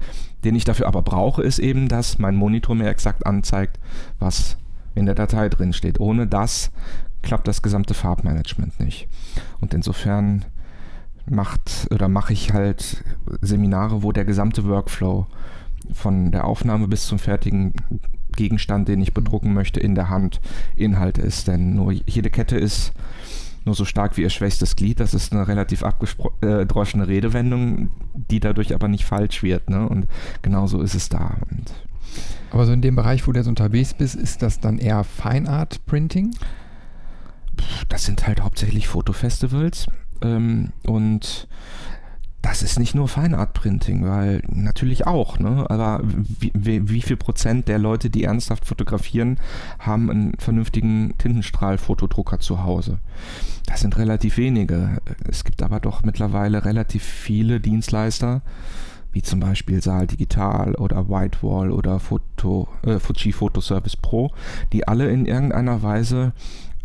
[0.43, 3.79] den ich dafür aber brauche, ist eben, dass mein Monitor mir exakt anzeigt,
[4.19, 4.57] was
[4.95, 5.99] in der Datei drin steht.
[5.99, 6.71] Ohne das
[7.21, 9.07] klappt das gesamte Farbmanagement nicht.
[9.59, 10.45] Und insofern
[11.29, 13.03] macht oder mache ich halt
[13.41, 15.27] Seminare, wo der gesamte Workflow
[15.93, 17.73] von der Aufnahme bis zum fertigen
[18.35, 20.39] Gegenstand, den ich bedrucken möchte, in der Hand
[20.75, 21.47] Inhalt ist.
[21.47, 22.93] Denn nur jede Kette ist
[23.69, 24.99] nur so stark wie ihr schwächstes Glied.
[24.99, 29.69] Das ist eine relativ abgedroschene Redewendung, die dadurch aber nicht falsch wird.
[29.69, 29.87] Ne?
[29.87, 30.07] Und
[30.41, 31.37] genauso ist es da.
[31.51, 31.71] Und
[32.51, 35.47] aber so in dem Bereich, wo du jetzt unterwegs bist, ist das dann eher Fine
[35.47, 36.33] Art Printing?
[37.89, 39.85] Das sind halt hauptsächlich Fotofestivals.
[40.23, 41.47] Ähm, und
[42.41, 45.65] das ist nicht nur Fine Art Printing, weil natürlich auch, ne?
[45.69, 49.37] aber wie, wie, wie, viel Prozent der Leute, die ernsthaft fotografieren,
[49.79, 52.99] haben einen vernünftigen Tintenstrahl-Fotodrucker zu Hause?
[53.65, 55.01] Das sind relativ wenige.
[55.29, 58.41] Es gibt aber doch mittlerweile relativ viele Dienstleister,
[59.11, 64.31] wie zum Beispiel Saal Digital oder Whitewall oder Foto, äh, Fuji Photo Service Pro,
[64.71, 66.31] die alle in irgendeiner Weise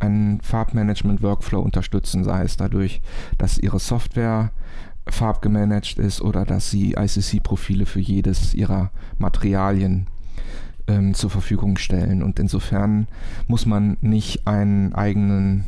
[0.01, 3.01] einen Farbmanagement-Workflow unterstützen, sei es dadurch,
[3.38, 4.51] dass ihre Software
[5.09, 10.07] farbgemanagt ist oder dass sie ICC-Profile für jedes ihrer Materialien
[10.87, 12.23] ähm, zur Verfügung stellen.
[12.23, 13.07] Und insofern
[13.47, 15.64] muss man nicht einen eigenen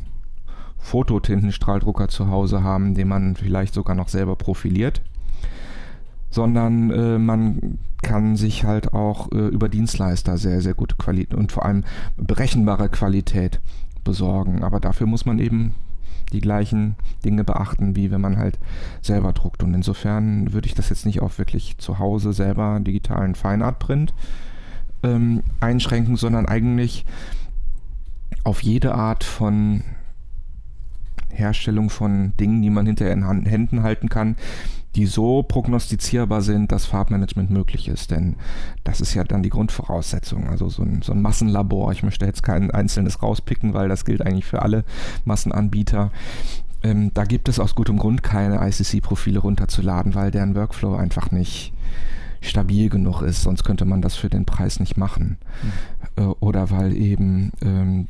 [0.79, 5.03] Fototintenstrahldrucker zu Hause haben, den man vielleicht sogar noch selber profiliert,
[6.31, 11.51] sondern äh, man kann sich halt auch äh, über Dienstleister sehr, sehr gute Qualität und
[11.51, 11.85] vor allem
[12.16, 13.61] berechenbare Qualität
[14.05, 14.62] besorgen.
[14.62, 15.75] Aber dafür muss man eben
[16.32, 18.58] die gleichen Dinge beachten, wie wenn man halt
[19.00, 19.62] selber druckt.
[19.62, 24.12] Und insofern würde ich das jetzt nicht auf wirklich zu Hause selber digitalen Feinart-Print
[25.02, 27.04] ähm, einschränken, sondern eigentlich
[28.44, 29.82] auf jede Art von
[31.30, 34.36] Herstellung von Dingen, die man hinterher in Händen halten kann,
[34.96, 38.11] die so prognostizierbar sind, dass Farbmanagement möglich ist.
[38.11, 38.37] Denn
[38.82, 40.48] das ist ja dann die Grundvoraussetzung.
[40.48, 44.22] Also so ein, so ein Massenlabor, ich möchte jetzt kein einzelnes rauspicken, weil das gilt
[44.22, 44.85] eigentlich für alle
[45.24, 46.11] Massenanbieter.
[46.82, 51.74] Ähm, da gibt es aus gutem Grund keine ICC-Profile runterzuladen, weil deren Workflow einfach nicht
[52.40, 55.37] stabil genug ist, sonst könnte man das für den Preis nicht machen.
[56.16, 56.22] Mhm.
[56.22, 58.09] Äh, oder weil eben ähm,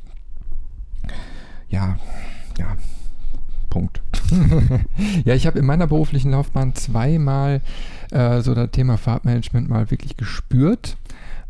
[1.69, 1.99] ja,
[2.59, 2.77] ja,
[3.77, 4.01] Punkt.
[5.27, 7.61] ja, ich habe in meiner beruflichen Laufbahn zweimal
[8.11, 10.97] äh, so das Thema Farbmanagement mal wirklich gespürt.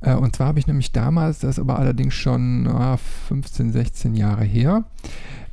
[0.01, 4.15] Äh, und zwar habe ich nämlich damals, das ist aber allerdings schon äh, 15, 16
[4.17, 4.83] Jahre her,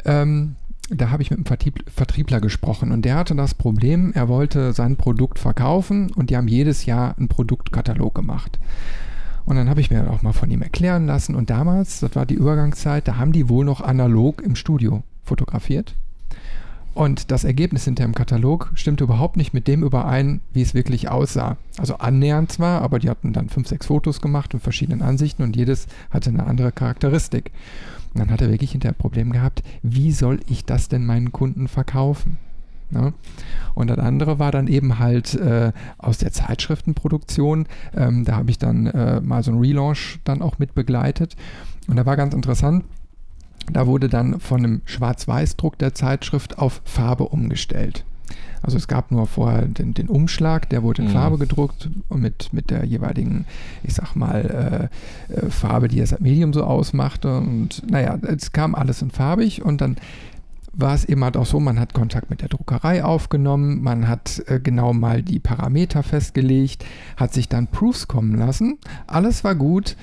[0.03, 0.55] ähm,
[0.89, 4.95] da habe ich mit einem Vertriebler gesprochen und der hatte das Problem, er wollte sein
[4.95, 8.57] Produkt verkaufen und die haben jedes Jahr einen Produktkatalog gemacht.
[9.45, 12.25] Und dann habe ich mir auch mal von ihm erklären lassen und damals, das war
[12.25, 15.95] die Übergangszeit, da haben die wohl noch analog im Studio fotografiert.
[16.93, 21.09] Und das Ergebnis hinter dem Katalog stimmte überhaupt nicht mit dem überein, wie es wirklich
[21.09, 21.57] aussah.
[21.79, 25.55] Also annähernd zwar, aber die hatten dann fünf, sechs Fotos gemacht in verschiedenen Ansichten und
[25.55, 27.51] jedes hatte eine andere Charakteristik.
[28.13, 31.31] Und dann hat er wirklich hinterher ein Problem gehabt, wie soll ich das denn meinen
[31.31, 32.37] Kunden verkaufen?
[32.91, 33.13] Ne?
[33.73, 37.65] Und das andere war dann eben halt äh, aus der Zeitschriftenproduktion.
[37.95, 41.35] Ähm, da habe ich dann äh, mal so einen Relaunch dann auch mit begleitet.
[41.87, 42.85] Und da war ganz interessant,
[43.71, 48.03] da wurde dann von einem Schwarz-Weiß-Druck der Zeitschrift auf Farbe umgestellt.
[48.63, 51.13] Also es gab nur vorher den, den Umschlag, der wurde in mhm.
[51.13, 53.45] Farbe gedruckt und mit, mit der jeweiligen,
[53.83, 54.89] ich sag mal,
[55.29, 57.37] äh, äh, Farbe, die das Medium so ausmachte.
[57.37, 59.97] Und naja, es kam alles in farbig und dann
[60.75, 64.41] war es eben halt auch so, man hat Kontakt mit der Druckerei aufgenommen, man hat
[64.47, 66.83] äh, genau mal die Parameter festgelegt,
[67.17, 68.79] hat sich dann Proofs kommen lassen.
[69.05, 69.95] Alles war gut,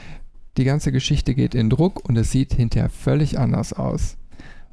[0.56, 4.16] die ganze Geschichte geht in Druck und es sieht hinterher völlig anders aus.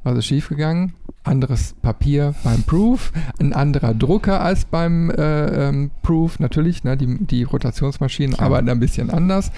[0.03, 0.93] Was ist schiefgegangen?
[1.23, 7.25] Anderes Papier beim Proof, ein anderer Drucker als beim äh, ähm, Proof, natürlich, ne, die,
[7.25, 8.47] die Rotationsmaschinen Klar.
[8.47, 9.51] arbeiten ein bisschen anders.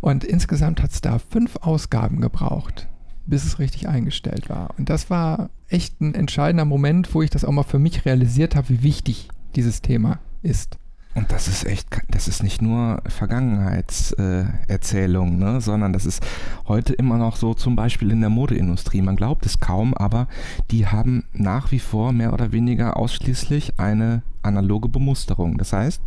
[0.00, 2.88] Und insgesamt hat es da fünf Ausgaben gebraucht,
[3.26, 4.70] bis es richtig eingestellt war.
[4.78, 8.56] Und das war echt ein entscheidender Moment, wo ich das auch mal für mich realisiert
[8.56, 10.78] habe, wie wichtig dieses Thema ist.
[11.14, 16.24] Und das ist echt, das ist nicht nur Vergangenheitserzählung, äh, ne, sondern das ist
[16.68, 19.02] heute immer noch so zum Beispiel in der Modeindustrie.
[19.02, 20.28] Man glaubt es kaum, aber
[20.70, 25.58] die haben nach wie vor mehr oder weniger ausschließlich eine analoge Bemusterung.
[25.58, 26.00] Das heißt,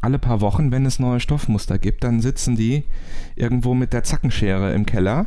[0.00, 2.84] alle paar Wochen, wenn es neue Stoffmuster gibt, dann sitzen die
[3.36, 5.26] irgendwo mit der Zackenschere im Keller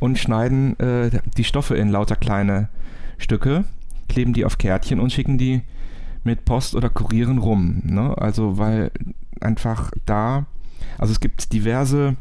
[0.00, 2.68] und schneiden äh, die Stoffe in lauter kleine
[3.18, 3.64] Stücke,
[4.08, 5.62] kleben die auf Kärtchen und schicken die
[6.26, 7.80] mit Post oder Kurieren rum.
[7.84, 8.16] Ne?
[8.18, 8.90] Also weil
[9.40, 10.46] einfach da,
[10.98, 12.16] also es gibt diverse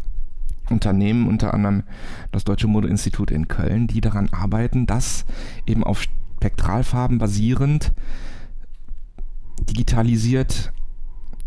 [0.70, 1.84] Unternehmen, unter anderem
[2.32, 5.26] das Deutsche Modeinstitut in Köln, die daran arbeiten, dass
[5.68, 7.94] eben auf Spektralfarben basierend
[9.70, 10.72] digitalisiert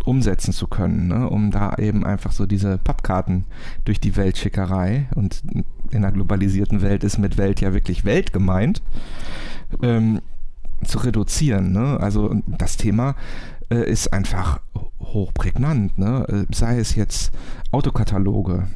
[0.05, 1.29] umsetzen zu können, ne?
[1.29, 3.45] um da eben einfach so diese Pappkarten
[3.85, 8.83] durch die Weltschickerei und in einer globalisierten Welt ist mit Welt ja wirklich Welt gemeint,
[9.83, 10.21] ähm,
[10.85, 11.73] zu reduzieren.
[11.73, 11.99] Ne?
[12.01, 13.15] Also das Thema
[13.71, 14.61] äh, ist einfach
[15.01, 15.99] hochprägnant.
[15.99, 16.27] Ne?
[16.29, 17.33] Äh, sei es jetzt
[17.71, 18.69] Autokataloge.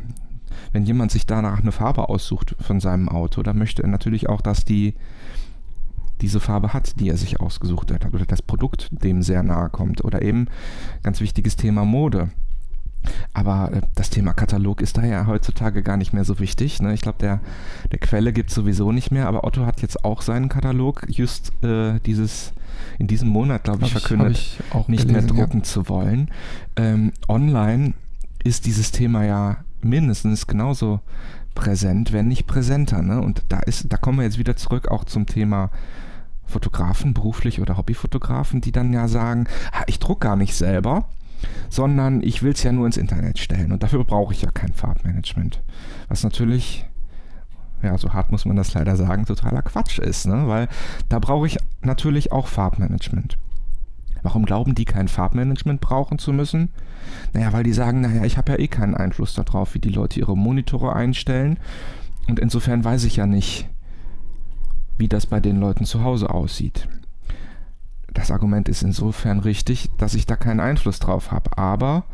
[0.72, 4.40] Wenn jemand sich danach eine Farbe aussucht von seinem Auto, dann möchte er natürlich auch,
[4.40, 4.94] dass die
[6.22, 10.04] diese Farbe hat, die er sich ausgesucht hat, oder das Produkt dem sehr nahe kommt.
[10.04, 10.46] Oder eben
[11.02, 12.30] ganz wichtiges Thema Mode.
[13.32, 16.80] Aber äh, das Thema Katalog ist daher heutzutage gar nicht mehr so wichtig.
[16.80, 16.94] Ne?
[16.94, 17.40] Ich glaube, der,
[17.90, 21.52] der Quelle gibt es sowieso nicht mehr, aber Otto hat jetzt auch seinen Katalog just
[21.62, 22.52] äh, dieses
[22.98, 25.64] in diesem Monat, glaube ich, verkündet, ich, ich nicht gelesen, mehr drucken ja.
[25.64, 26.30] zu wollen.
[26.76, 27.94] Ähm, online
[28.42, 31.00] ist dieses Thema ja mindestens genauso
[31.54, 33.02] präsent, wenn nicht präsenter.
[33.02, 33.20] Ne?
[33.20, 35.70] Und da ist, da kommen wir jetzt wieder zurück auch zum Thema
[36.44, 39.46] Fotografen, beruflich oder Hobbyfotografen, die dann ja sagen,
[39.86, 41.08] ich druck gar nicht selber,
[41.68, 44.72] sondern ich will es ja nur ins Internet stellen und dafür brauche ich ja kein
[44.72, 45.62] Farbmanagement.
[46.08, 46.86] Was natürlich,
[47.82, 50.46] ja, so hart muss man das leider sagen, totaler Quatsch ist, ne?
[50.46, 50.68] weil
[51.08, 53.36] da brauche ich natürlich auch Farbmanagement.
[54.22, 56.70] Warum glauben die kein Farbmanagement brauchen zu müssen?
[57.32, 60.20] Naja, weil die sagen, naja, ich habe ja eh keinen Einfluss darauf, wie die Leute
[60.20, 61.58] ihre Monitore einstellen.
[62.28, 63.68] Und insofern weiß ich ja nicht,
[64.96, 66.86] wie das bei den Leuten zu Hause aussieht.
[68.14, 71.56] Das Argument ist insofern richtig, dass ich da keinen Einfluss drauf habe.
[71.56, 72.04] Aber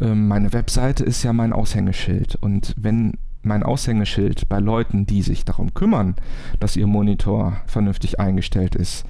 [0.00, 2.36] äh, meine Webseite ist ja mein Aushängeschild.
[2.36, 6.16] Und wenn mein Aushängeschild bei Leuten, die sich darum kümmern,
[6.60, 9.04] dass ihr Monitor vernünftig eingestellt ist,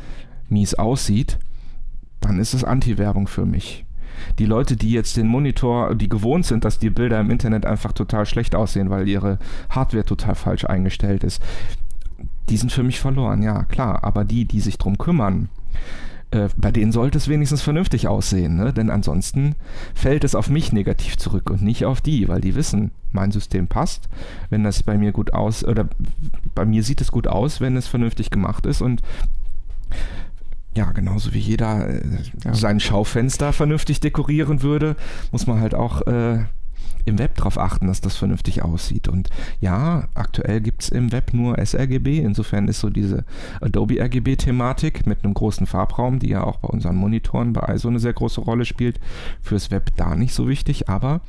[0.49, 1.39] mies aussieht,
[2.21, 3.85] dann ist es Anti-Werbung für mich.
[4.39, 7.93] Die Leute, die jetzt den Monitor, die gewohnt sind, dass die Bilder im Internet einfach
[7.93, 9.39] total schlecht aussehen, weil ihre
[9.69, 11.43] Hardware total falsch eingestellt ist,
[12.49, 14.05] die sind für mich verloren, ja, klar.
[14.05, 15.49] Aber die, die sich drum kümmern,
[16.33, 18.73] äh, bei denen sollte es wenigstens vernünftig aussehen, ne?
[18.73, 19.55] denn ansonsten
[19.95, 23.69] fällt es auf mich negativ zurück und nicht auf die, weil die wissen, mein System
[23.69, 24.09] passt,
[24.51, 25.89] wenn das bei mir gut aus, oder
[26.55, 29.03] bei mir sieht es gut aus, wenn es vernünftig gemacht ist und
[30.75, 32.03] ja, genauso wie jeder äh,
[32.45, 32.55] ja.
[32.55, 34.97] sein Schaufenster vernünftig dekorieren würde,
[35.33, 36.45] muss man halt auch äh,
[37.07, 39.09] im Web darauf achten, dass das vernünftig aussieht.
[39.09, 42.19] Und ja, aktuell gibt es im Web nur sRGB.
[42.19, 43.25] Insofern ist so diese
[43.61, 48.01] Adobe RGB-Thematik mit einem großen Farbraum, die ja auch bei unseren Monitoren bei ISO eine
[48.01, 49.01] sehr große Rolle spielt,
[49.41, 50.89] fürs Web da nicht so wichtig.
[50.89, 51.21] Aber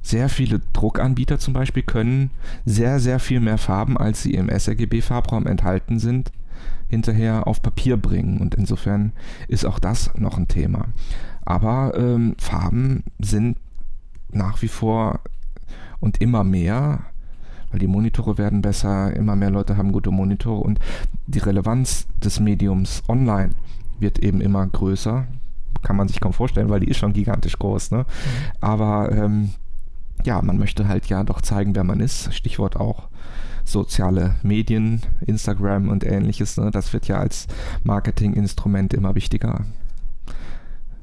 [0.00, 2.30] sehr viele Druckanbieter zum Beispiel können
[2.64, 6.30] sehr, sehr viel mehr Farben, als sie im sRGB-Farbraum enthalten sind,
[6.88, 8.38] hinterher auf Papier bringen.
[8.38, 9.12] Und insofern
[9.48, 10.86] ist auch das noch ein Thema.
[11.44, 13.56] Aber ähm, Farben sind
[14.34, 15.20] nach wie vor
[16.00, 17.00] und immer mehr,
[17.70, 20.78] weil die Monitore werden besser, immer mehr Leute haben gute Monitore und
[21.26, 23.50] die Relevanz des Mediums online
[23.98, 25.26] wird eben immer größer.
[25.82, 27.90] Kann man sich kaum vorstellen, weil die ist schon gigantisch groß.
[27.90, 27.98] Ne?
[27.98, 28.04] Mhm.
[28.60, 29.50] Aber ähm,
[30.24, 32.32] ja, man möchte halt ja doch zeigen, wer man ist.
[32.32, 33.08] Stichwort auch
[33.64, 36.56] soziale Medien, Instagram und ähnliches.
[36.56, 36.70] Ne?
[36.70, 37.46] Das wird ja als
[37.82, 39.64] Marketinginstrument immer wichtiger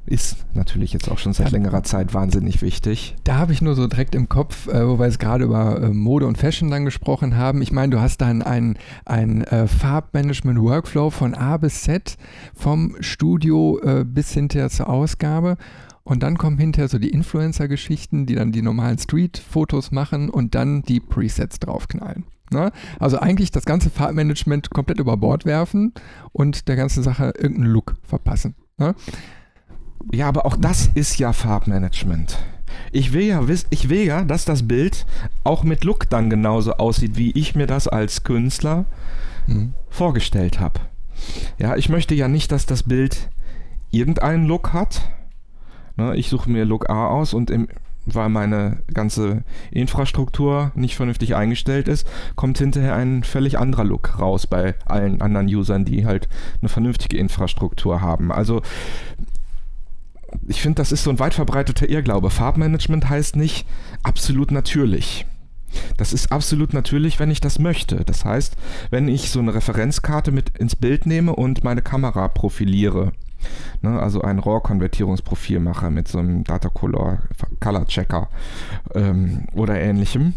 [0.04, 3.14] ist natürlich jetzt auch schon seit längerer Zeit wahnsinnig wichtig.
[3.24, 5.88] Da habe ich nur so direkt im Kopf, äh, wo wir jetzt gerade über äh,
[5.90, 7.62] Mode und Fashion dann gesprochen haben.
[7.62, 12.16] Ich meine, du hast dann ein, ein äh, Farbmanagement-Workflow von A bis Z,
[12.54, 15.56] vom Studio äh, bis hinterher zur Ausgabe.
[16.04, 20.82] Und dann kommen hinterher so die Influencer-Geschichten, die dann die normalen Street-Fotos machen und dann
[20.82, 22.24] die Presets draufknallen.
[22.50, 22.72] Ne?
[22.98, 25.92] Also eigentlich das ganze Farbmanagement komplett über Bord werfen
[26.32, 28.56] und der ganzen Sache irgendeinen Look verpassen.
[28.78, 28.94] Ne?
[30.10, 32.38] Ja, aber auch das ist ja Farbmanagement.
[32.90, 35.06] Ich will ja ich will ja, dass das Bild
[35.44, 38.86] auch mit Look dann genauso aussieht, wie ich mir das als Künstler
[39.46, 39.74] mhm.
[39.90, 40.80] vorgestellt habe.
[41.58, 43.28] Ja, ich möchte ja nicht, dass das Bild
[43.90, 45.02] irgendeinen Look hat.
[45.96, 47.68] Ne, ich suche mir Look A aus und im,
[48.06, 54.46] weil meine ganze Infrastruktur nicht vernünftig eingestellt ist, kommt hinterher ein völlig anderer Look raus
[54.46, 56.28] bei allen anderen Usern, die halt
[56.60, 58.32] eine vernünftige Infrastruktur haben.
[58.32, 58.62] Also
[60.46, 62.30] ich finde, das ist so ein weit verbreiteter Irrglaube.
[62.30, 63.66] Farbmanagement heißt nicht
[64.02, 65.26] absolut natürlich.
[65.96, 68.04] Das ist absolut natürlich, wenn ich das möchte.
[68.04, 68.56] Das heißt,
[68.90, 73.12] wenn ich so eine Referenzkarte mit ins Bild nehme und meine Kamera profiliere,
[73.80, 77.20] ne, also ein RAW-Konvertierungsprofil mache mit so einem Data Color,
[77.60, 78.28] Color Checker
[78.94, 80.34] ähm, oder ähnlichem,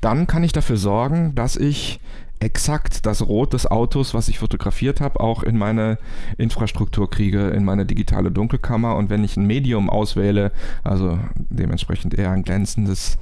[0.00, 2.00] dann kann ich dafür sorgen, dass ich
[2.40, 5.98] exakt das Rot des Autos, was ich fotografiert habe, auch in meine
[6.38, 8.96] Infrastruktur kriege, in meine digitale Dunkelkammer.
[8.96, 10.50] Und wenn ich ein Medium auswähle,
[10.82, 13.18] also dementsprechend eher ein glänzendes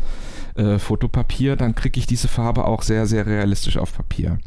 [0.54, 4.38] äh, Fotopapier, dann kriege ich diese Farbe auch sehr, sehr realistisch auf Papier.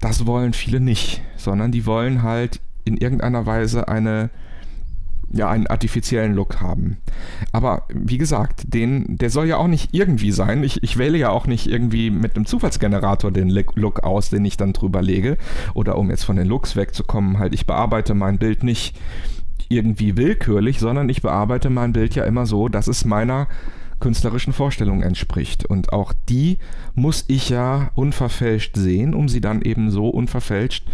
[0.00, 4.30] Das wollen viele nicht, sondern die wollen halt in irgendeiner Weise eine
[5.34, 6.98] ja, einen artifiziellen Look haben.
[7.52, 10.62] Aber wie gesagt, den, der soll ja auch nicht irgendwie sein.
[10.62, 14.56] Ich, ich wähle ja auch nicht irgendwie mit einem Zufallsgenerator den Look aus, den ich
[14.56, 15.36] dann drüber lege.
[15.74, 18.96] Oder um jetzt von den Looks wegzukommen, halt, ich bearbeite mein Bild nicht
[19.68, 23.48] irgendwie willkürlich, sondern ich bearbeite mein Bild ja immer so, dass es meiner
[23.98, 25.64] künstlerischen Vorstellung entspricht.
[25.64, 26.58] Und auch die
[26.94, 30.84] muss ich ja unverfälscht sehen, um sie dann eben so unverfälscht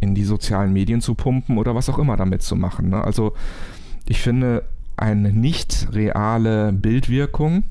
[0.00, 2.90] in die sozialen Medien zu pumpen oder was auch immer damit zu machen.
[2.90, 3.02] Ne?
[3.02, 3.32] Also
[4.06, 4.64] ich finde,
[4.96, 7.64] eine nicht reale Bildwirkung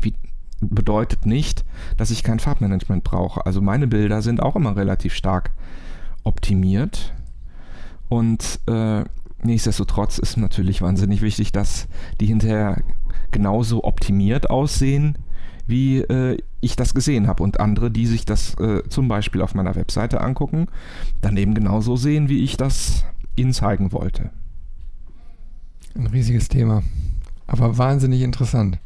[0.00, 0.14] wie,
[0.60, 1.64] bedeutet nicht,
[1.96, 3.44] dass ich kein Farbmanagement brauche.
[3.46, 5.50] Also meine Bilder sind auch immer relativ stark
[6.24, 7.12] optimiert
[8.08, 9.04] und äh,
[9.42, 11.88] nichtsdestotrotz ist natürlich wahnsinnig wichtig, dass
[12.20, 12.82] die hinterher
[13.30, 15.18] genauso optimiert aussehen,
[15.66, 17.42] wie äh, ich das gesehen habe.
[17.42, 20.66] Und andere, die sich das äh, zum Beispiel auf meiner Webseite angucken,
[21.20, 23.04] dann eben genauso sehen, wie ich das
[23.36, 24.30] ihnen zeigen wollte.
[25.94, 26.82] Ein riesiges Thema,
[27.46, 28.78] aber wahnsinnig interessant.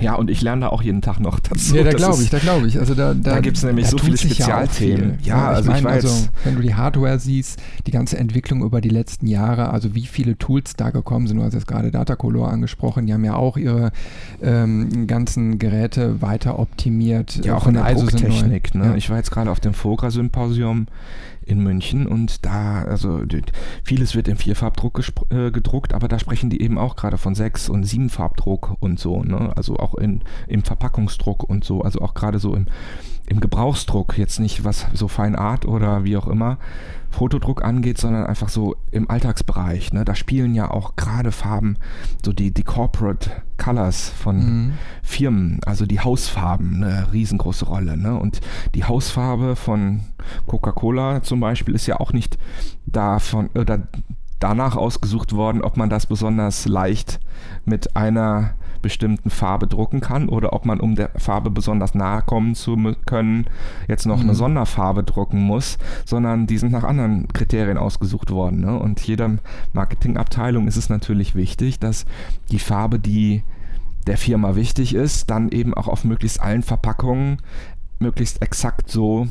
[0.00, 1.76] Ja, und ich lerne da auch jeden Tag noch dazu.
[1.76, 2.78] Ja, da glaube ich, da glaube ich.
[2.78, 5.18] Also da, da, da gibt es nämlich so viele Spezialthemen.
[5.22, 8.62] Ja, ja, also ich, mein, ich also, wenn du die Hardware siehst, die ganze Entwicklung
[8.62, 11.90] über die letzten Jahre, also wie viele Tools da gekommen sind, du hast jetzt gerade
[11.90, 13.92] Datacolor angesprochen, die haben ja auch ihre
[14.42, 17.44] ähm, ganzen Geräte weiter optimiert.
[17.44, 18.74] Ja, auch in der Drucktechnik.
[18.74, 18.86] Ne?
[18.86, 18.94] Ja.
[18.94, 20.86] Ich war jetzt gerade auf dem Fogra-Symposium
[21.44, 23.22] in München und da, also
[23.82, 27.68] vieles wird im Vierfarbdruck äh, gedruckt, aber da sprechen die eben auch gerade von Sechs-
[27.68, 29.52] und Siebenfarbdruck und so, ne?
[29.56, 32.66] Also auch in, im Verpackungsdruck und so, also auch gerade so im,
[33.26, 36.58] im Gebrauchsdruck, jetzt nicht was so Fine Art oder wie auch immer,
[37.10, 39.92] Fotodruck angeht, sondern einfach so im Alltagsbereich.
[39.92, 40.04] Ne?
[40.04, 41.76] Da spielen ja auch gerade Farben,
[42.24, 44.72] so die, die Corporate Colors von mhm.
[45.02, 47.96] Firmen, also die Hausfarben, eine riesengroße Rolle.
[47.96, 48.16] Ne?
[48.16, 48.40] Und
[48.74, 50.00] die Hausfarbe von
[50.46, 52.38] Coca-Cola zum Beispiel ist ja auch nicht
[52.86, 53.88] davon oder
[54.38, 57.20] danach ausgesucht worden, ob man das besonders leicht
[57.64, 62.54] mit einer bestimmten Farbe drucken kann oder ob man, um der Farbe besonders nahe kommen
[62.54, 62.76] zu
[63.06, 63.46] können,
[63.88, 64.24] jetzt noch mhm.
[64.24, 68.60] eine Sonderfarbe drucken muss, sondern die sind nach anderen Kriterien ausgesucht worden.
[68.60, 68.78] Ne?
[68.78, 69.38] Und jeder
[69.72, 72.06] Marketingabteilung ist es natürlich wichtig, dass
[72.50, 73.42] die Farbe, die
[74.06, 77.38] der Firma wichtig ist, dann eben auch auf möglichst allen Verpackungen
[77.98, 79.28] möglichst exakt so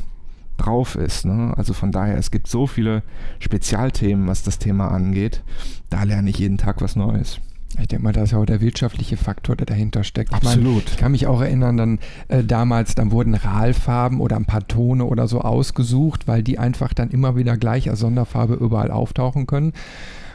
[0.57, 1.25] drauf ist.
[1.25, 1.53] Ne?
[1.57, 3.03] Also von daher, es gibt so viele
[3.39, 5.43] Spezialthemen, was das Thema angeht.
[5.89, 7.39] Da lerne ich jeden Tag was Neues.
[7.79, 10.33] Ich denke mal, da ist ja auch der wirtschaftliche Faktor, der dahinter steckt.
[10.33, 10.83] Absolut.
[10.85, 14.67] Ich, ich kann mich auch erinnern, dann äh, damals, dann wurden Ralfarben oder ein paar
[14.67, 19.47] Tone oder so ausgesucht, weil die einfach dann immer wieder gleich als Sonderfarbe überall auftauchen
[19.47, 19.73] können.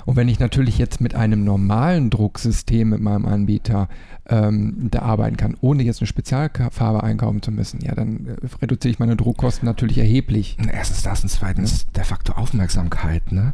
[0.06, 3.88] Und wenn ich natürlich jetzt mit einem normalen Drucksystem mit meinem Anbieter
[4.28, 8.92] ähm, da arbeiten kann, ohne jetzt eine Spezialfarbe einkaufen zu müssen, ja, dann äh, reduziere
[8.92, 10.56] ich meine Druckkosten natürlich erheblich.
[10.72, 13.32] Erstens das und zweitens der Faktor Aufmerksamkeit.
[13.32, 13.52] Ne?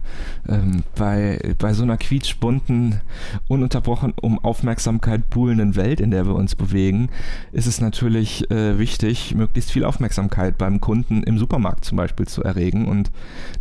[0.48, 3.00] Ähm, bei, bei so einer quietschbunten,
[3.48, 7.08] ununterbrochen um Aufmerksamkeit buhlenden Welt, in der wir uns bewegen,
[7.50, 12.44] ist es natürlich äh, wichtig, möglichst viel Aufmerksamkeit beim Kunden im Supermarkt zum Beispiel zu
[12.44, 13.10] erregen und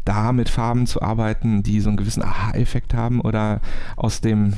[0.06, 3.62] da mit Farben zu arbeiten, die so einen gewissen Aha-Effekt haben oder
[3.96, 4.54] aus dem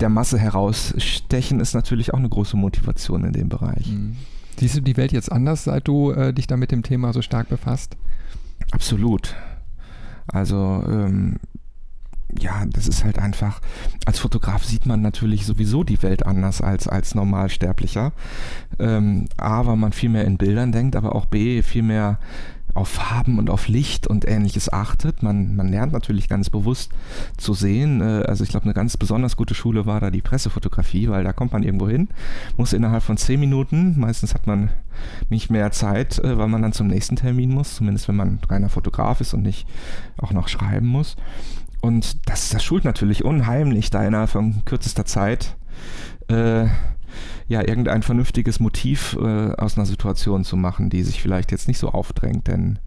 [0.00, 3.86] der Masse herausstechen, ist natürlich auch eine große Motivation in dem Bereich.
[3.88, 4.16] Mhm.
[4.58, 7.22] Siehst du die Welt jetzt anders, seit du äh, dich da mit dem Thema so
[7.22, 7.96] stark befasst?
[8.70, 9.34] Absolut.
[10.28, 11.38] Also ähm,
[12.38, 13.60] ja, das ist halt einfach,
[14.06, 18.12] als Fotograf sieht man natürlich sowieso die Welt anders als als Normalsterblicher.
[18.78, 22.18] Ähm, A, weil man viel mehr in Bildern denkt, aber auch B, viel mehr
[22.74, 25.22] auf Farben und auf Licht und ähnliches achtet.
[25.22, 26.92] Man, man lernt natürlich ganz bewusst
[27.36, 28.00] zu sehen.
[28.00, 31.32] Äh, also ich glaube, eine ganz besonders gute Schule war da die Pressefotografie, weil da
[31.32, 32.08] kommt man irgendwo hin,
[32.56, 34.70] muss innerhalb von zehn Minuten, meistens hat man
[35.30, 38.68] nicht mehr Zeit, äh, weil man dann zum nächsten Termin muss, zumindest wenn man reiner
[38.68, 39.66] Fotograf ist und nicht
[40.16, 41.16] auch noch schreiben muss.
[41.80, 45.56] Und das, das schult natürlich unheimlich, da innerhalb von kürzester Zeit
[46.28, 46.66] äh,
[47.46, 51.78] ja, irgendein vernünftiges Motiv äh, aus einer Situation zu machen, die sich vielleicht jetzt nicht
[51.78, 52.46] so aufdrängt.
[52.46, 52.78] Denn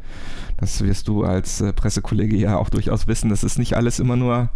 [0.58, 4.16] das wirst du als äh, Pressekollege ja auch durchaus wissen, das ist nicht alles immer
[4.16, 4.50] nur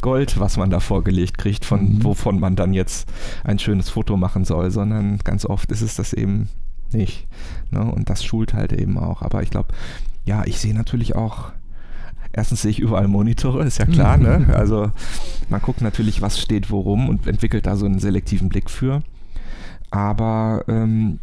[0.00, 2.04] Gold, was man da vorgelegt kriegt, von mhm.
[2.04, 3.08] wovon man dann jetzt
[3.42, 6.48] ein schönes Foto machen soll, sondern ganz oft ist es das eben
[6.92, 7.26] nicht.
[7.70, 7.80] Ne?
[7.80, 9.22] Und das schult halt eben auch.
[9.22, 9.74] Aber ich glaube,
[10.24, 11.52] ja, ich sehe natürlich auch
[12.30, 14.16] Erstens sehe ich überall Monitore, ist ja klar.
[14.16, 14.48] ne?
[14.54, 14.92] Also
[15.48, 19.02] man guckt natürlich, was steht worum und entwickelt da so einen selektiven Blick für.
[19.90, 21.18] Aber ähm,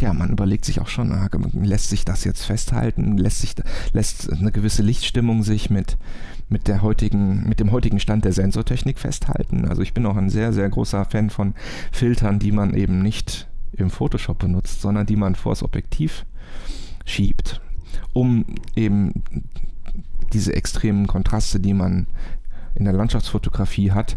[0.00, 3.54] ja, man überlegt sich auch schon, ah, lässt sich das jetzt festhalten, lässt sich
[3.92, 5.96] lässt eine gewisse Lichtstimmung sich mit
[6.48, 9.66] mit der heutigen mit dem heutigen Stand der Sensortechnik festhalten.
[9.66, 11.54] Also ich bin auch ein sehr sehr großer Fan von
[11.92, 16.24] Filtern, die man eben nicht im Photoshop benutzt, sondern die man vors Objektiv
[17.04, 17.60] schiebt,
[18.12, 19.22] um eben
[20.32, 22.06] diese extremen Kontraste, die man
[22.74, 24.16] in der Landschaftsfotografie hat,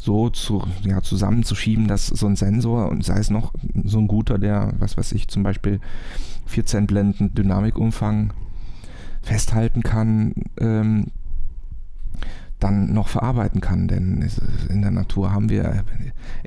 [0.00, 3.52] so zu, ja, zusammenzuschieben, dass so ein Sensor, und sei es noch
[3.84, 5.78] so ein guter, der, was weiß ich, zum Beispiel
[6.46, 8.32] 14 Blenden Dynamikumfang
[9.20, 11.08] festhalten kann, ähm,
[12.60, 13.88] dann noch verarbeiten kann.
[13.88, 14.28] Denn
[14.68, 15.82] in der Natur haben wir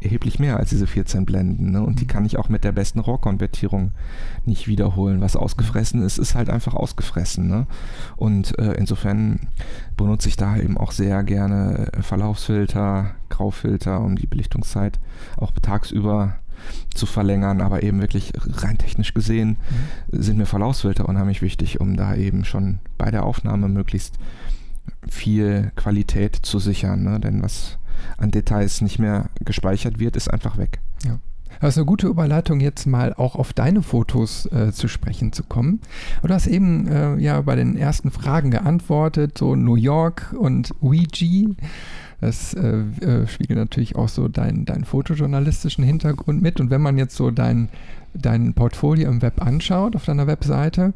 [0.01, 1.71] erheblich mehr als diese 14 Blenden.
[1.71, 1.83] Ne?
[1.83, 2.09] Und die mhm.
[2.09, 3.91] kann ich auch mit der besten RAW-Konvertierung
[4.45, 5.21] nicht wiederholen.
[5.21, 7.47] Was ausgefressen ist, ist halt einfach ausgefressen.
[7.47, 7.67] Ne?
[8.15, 9.41] Und äh, insofern
[9.97, 14.99] benutze ich da eben auch sehr gerne Verlaufsfilter, Graufilter, um die Belichtungszeit
[15.37, 16.35] auch tagsüber
[16.93, 19.57] zu verlängern, aber eben wirklich rein technisch gesehen
[20.11, 20.21] mhm.
[20.21, 24.17] sind mir Verlaufsfilter unheimlich wichtig, um da eben schon bei der Aufnahme möglichst
[25.07, 27.03] viel Qualität zu sichern.
[27.03, 27.19] Ne?
[27.19, 27.77] Denn was
[28.17, 30.79] an Details nicht mehr gespeichert wird, ist einfach weg.
[31.05, 31.19] Ja.
[31.59, 35.43] Das ist eine gute Überleitung, jetzt mal auch auf deine Fotos äh, zu sprechen zu
[35.43, 35.79] kommen.
[36.21, 41.49] Du hast eben äh, ja bei den ersten Fragen geantwortet, so New York und Ouija.
[42.19, 46.59] Das äh, äh, spiegelt natürlich auch so deinen dein fotojournalistischen Hintergrund mit.
[46.59, 47.69] Und wenn man jetzt so dein,
[48.13, 50.93] dein Portfolio im Web anschaut, auf deiner Webseite,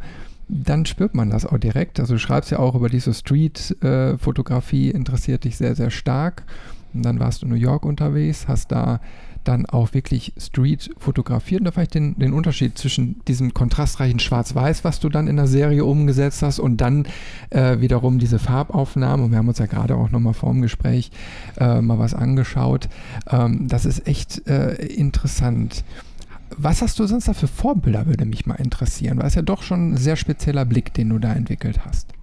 [0.48, 2.00] dann spürt man das auch direkt.
[2.00, 6.44] Also du schreibst ja auch über diese Street-Fotografie, äh, interessiert dich sehr, sehr stark.
[6.94, 9.00] Und dann warst du in New York unterwegs, hast da
[9.44, 11.62] dann auch wirklich Street fotografiert.
[11.62, 15.48] Und da vielleicht den, den Unterschied zwischen diesem kontrastreichen Schwarz-Weiß, was du dann in der
[15.48, 17.08] Serie umgesetzt hast, und dann
[17.50, 19.26] äh, wiederum diese Farbaufnahmen.
[19.26, 21.12] Und wir haben uns ja gerade auch nochmal vor dem Gespräch
[21.60, 22.90] äh, mal was angeschaut.
[23.30, 25.84] Ähm, das ist echt äh, interessant.
[26.56, 29.20] Was hast du sonst da für Vorbilder, würde mich mal interessieren.
[29.20, 32.14] Weil es ja doch schon ein sehr spezieller Blick, den du da entwickelt hast.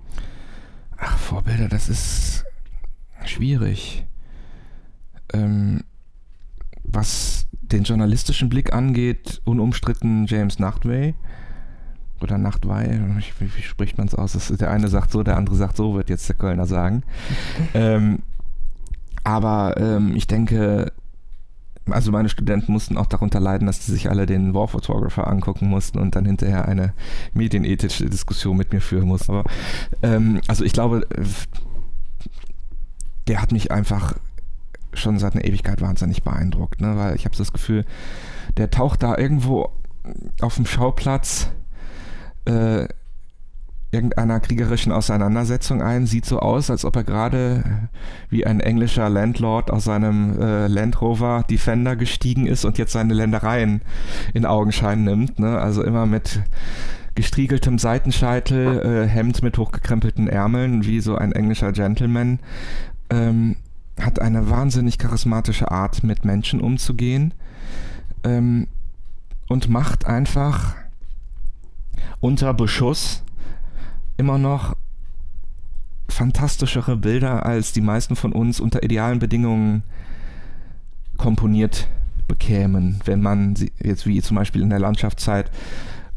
[0.96, 2.44] Ach, Vorbilder, das ist
[3.24, 4.06] schwierig.
[5.32, 5.82] Ähm,
[6.84, 11.14] was den journalistischen Blick angeht, unumstritten James Nachtwey.
[12.20, 13.00] Oder Nachtwey,
[13.38, 14.32] wie, wie spricht man es aus?
[14.32, 17.02] Das, der eine sagt so, der andere sagt so, wird jetzt der Kölner sagen.
[17.74, 18.20] ähm,
[19.24, 20.92] aber ähm, ich denke,
[21.90, 25.68] also meine Studenten mussten auch darunter leiden, dass sie sich alle den War Photographer angucken
[25.68, 26.94] mussten und dann hinterher eine
[27.34, 29.32] medienethische Diskussion mit mir führen mussten.
[29.32, 29.44] Aber
[30.02, 31.06] ähm, also ich glaube,
[33.26, 34.14] der hat mich einfach
[34.94, 36.96] schon seit einer Ewigkeit wahnsinnig beeindruckt, ne?
[36.96, 37.84] weil ich habe das Gefühl,
[38.56, 39.70] der taucht da irgendwo
[40.40, 41.50] auf dem Schauplatz
[42.44, 42.86] äh,
[43.94, 46.06] irgendeiner kriegerischen Auseinandersetzung ein.
[46.06, 47.88] Sieht so aus, als ob er gerade
[48.28, 53.14] wie ein englischer Landlord aus seinem äh, Land Rover Defender gestiegen ist und jetzt seine
[53.14, 53.80] Ländereien
[54.34, 55.38] in Augenschein nimmt.
[55.38, 55.58] Ne?
[55.58, 56.40] Also immer mit
[57.14, 62.40] gestriegeltem Seitenscheitel, äh, Hemd mit hochgekrempelten Ärmeln, wie so ein englischer Gentleman.
[63.08, 63.56] Ähm,
[64.00, 67.32] hat eine wahnsinnig charismatische Art, mit Menschen umzugehen.
[68.24, 68.66] Ähm,
[69.46, 70.74] und macht einfach
[72.20, 73.22] unter Beschuss
[74.16, 74.74] immer noch
[76.08, 79.82] fantastischere Bilder, als die meisten von uns unter idealen Bedingungen
[81.16, 81.88] komponiert
[82.28, 85.50] bekämen, wenn man sie jetzt wie zum Beispiel in der Landschaftszeit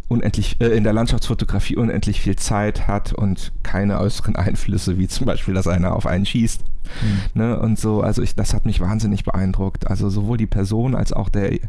[0.08, 5.26] unendlich äh, in der Landschaftsfotografie unendlich viel Zeit hat und keine äußeren Einflüsse, wie zum
[5.26, 6.64] Beispiel, dass einer auf einen schießt.
[6.64, 7.42] Mhm.
[7.42, 9.88] Ne, und so, also ich, das hat mich wahnsinnig beeindruckt.
[9.88, 11.60] Also sowohl die Person als auch der,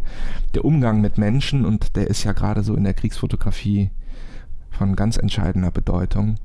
[0.55, 3.91] der Umgang mit Menschen und der ist ja gerade so in der Kriegsfotografie
[4.71, 6.37] von ganz entscheidender Bedeutung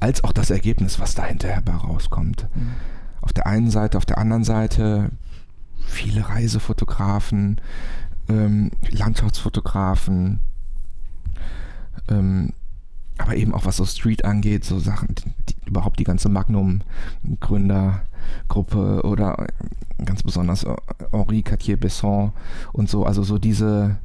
[0.00, 2.48] als auch das Ergebnis, was da hinterher rauskommt.
[2.54, 2.74] Mhm.
[3.22, 5.10] Auf der einen Seite, auf der anderen Seite
[5.78, 7.58] viele Reisefotografen,
[8.28, 10.40] ähm, Landschaftsfotografen,
[12.08, 12.52] ähm,
[13.16, 19.02] aber eben auch was so Street angeht, so Sachen, die, die, überhaupt die ganze Magnum-Gründergruppe
[19.04, 19.46] oder
[20.04, 20.66] ganz besonders
[21.12, 22.32] Henri Cartier-Besson
[22.72, 23.96] und so, also so diese,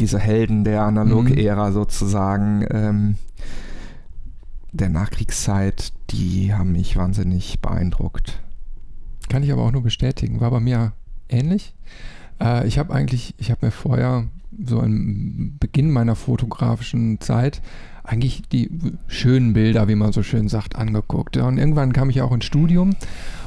[0.00, 1.74] diese Helden der Analog-Ära mhm.
[1.74, 2.66] sozusagen.
[2.70, 3.14] Ähm,
[4.72, 8.40] der Nachkriegszeit, die haben mich wahnsinnig beeindruckt.
[9.28, 10.40] Kann ich aber auch nur bestätigen.
[10.40, 10.92] War bei mir
[11.28, 11.74] ähnlich.
[12.40, 14.24] Äh, ich habe eigentlich, ich habe mir vorher
[14.64, 17.60] so am Beginn meiner fotografischen Zeit
[18.02, 18.70] eigentlich die
[19.06, 21.36] schönen Bilder, wie man so schön sagt, angeguckt.
[21.36, 22.96] Und irgendwann kam ich auch ins Studium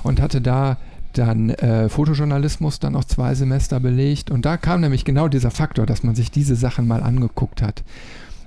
[0.04, 0.78] und hatte da
[1.14, 4.32] dann äh, Fotojournalismus dann auch zwei Semester belegt.
[4.32, 7.84] Und da kam nämlich genau dieser Faktor, dass man sich diese Sachen mal angeguckt hat.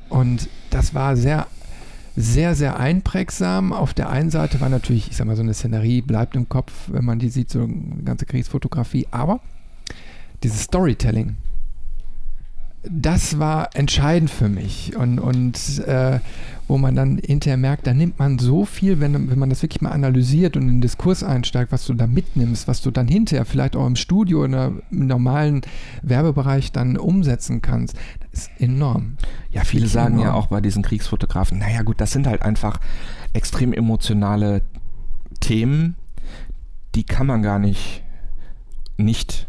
[0.08, 1.46] Und das war sehr
[2.16, 3.72] sehr, sehr einprägsam.
[3.72, 6.72] Auf der einen Seite war natürlich, ich sag mal, so eine Szenerie bleibt im Kopf,
[6.88, 9.08] wenn man die sieht, so eine ganze Kriegsfotografie.
[9.10, 9.40] Aber
[10.42, 11.36] dieses Storytelling,
[12.88, 14.96] das war entscheidend für mich.
[14.96, 16.20] Und, und äh,
[16.66, 19.82] wo man dann hinterher merkt, da nimmt man so viel, wenn, wenn man das wirklich
[19.82, 23.44] mal analysiert und in den Diskurs einsteigt, was du da mitnimmst, was du dann hinterher
[23.44, 25.62] vielleicht auch im Studio oder im normalen
[26.02, 27.96] Werbebereich dann umsetzen kannst.
[28.32, 29.16] ist enorm.
[29.50, 30.28] Ja, viele sagen enorm.
[30.28, 32.80] ja auch bei diesen Kriegsfotografen, naja gut, das sind halt einfach
[33.34, 34.62] extrem emotionale
[35.40, 35.96] Themen,
[36.94, 38.02] die kann man gar nicht
[38.96, 39.48] nicht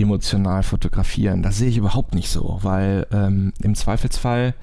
[0.00, 1.42] emotional fotografieren.
[1.42, 4.54] Das sehe ich überhaupt nicht so, weil ähm, im Zweifelsfall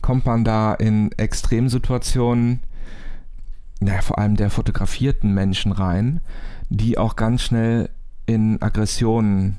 [0.00, 2.60] kommt man da in Extremsituationen,
[3.80, 6.20] naja, vor allem der fotografierten Menschen rein,
[6.68, 7.90] die auch ganz schnell
[8.26, 9.58] in Aggressionen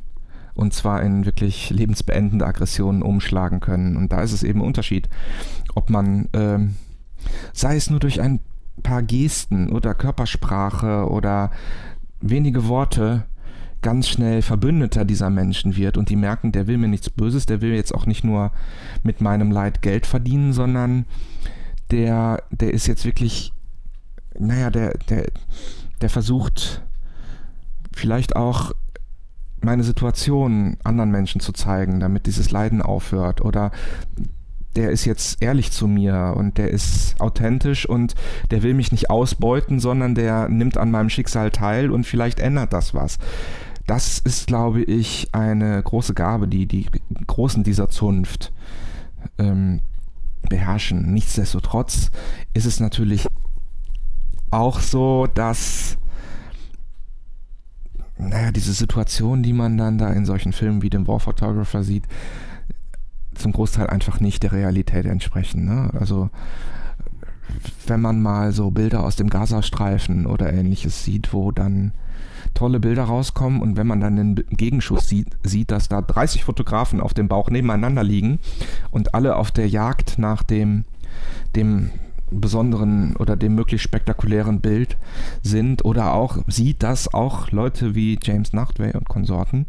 [0.56, 3.98] und zwar in wirklich lebensbeendende Aggressionen umschlagen können.
[3.98, 5.10] Und da ist es eben ein Unterschied,
[5.74, 6.76] ob man, ähm,
[7.54, 8.40] sei es nur durch ein
[8.84, 11.52] paar Gesten oder Körpersprache oder
[12.22, 13.26] wenige Worte,
[13.84, 17.62] ganz schnell Verbündeter dieser Menschen wird und die merken, der will mir nichts Böses, der
[17.62, 18.52] will jetzt auch nicht nur
[19.04, 21.06] mit meinem Leid Geld verdienen, sondern
[21.92, 23.54] der, der ist jetzt wirklich,
[24.40, 25.28] naja, der, der,
[26.02, 26.82] der versucht
[27.94, 28.72] vielleicht auch
[29.62, 33.42] meine Situation anderen Menschen zu zeigen, damit dieses Leiden aufhört.
[33.42, 33.72] Oder
[34.76, 38.16] der ist jetzt ehrlich zu mir und der ist authentisch und
[38.50, 42.74] der will mich nicht ausbeuten, sondern der nimmt an meinem Schicksal teil und vielleicht ändert
[42.74, 43.20] das was
[43.88, 46.88] das ist, glaube ich, eine große Gabe, die die
[47.28, 48.54] Großen dieser Zunft
[49.38, 49.82] ähm,
[50.50, 51.14] beherrschen.
[51.14, 52.12] Nichtsdestotrotz
[52.54, 53.28] ist es natürlich
[54.52, 55.98] auch so, dass
[58.18, 62.06] naja, diese Situation, die man dann da in solchen Filmen wie dem War Photographer sieht,
[63.34, 65.66] zum Großteil einfach nicht der Realität entsprechen.
[65.66, 65.90] Ne?
[66.00, 66.30] Also
[67.88, 71.92] wenn man mal so Bilder aus dem Gazastreifen oder ähnliches sieht, wo dann
[72.54, 77.02] tolle Bilder rauskommen und wenn man dann den Gegenschuss sieht, sieht, dass da 30 Fotografen
[77.02, 78.40] auf dem Bauch nebeneinander liegen
[78.92, 80.86] und alle auf der Jagd nach dem,
[81.56, 81.90] dem
[82.32, 84.98] besonderen oder dem möglichst spektakulären Bild
[85.42, 89.66] sind oder auch sieht, dass auch Leute wie James Nachtwey und Konsorten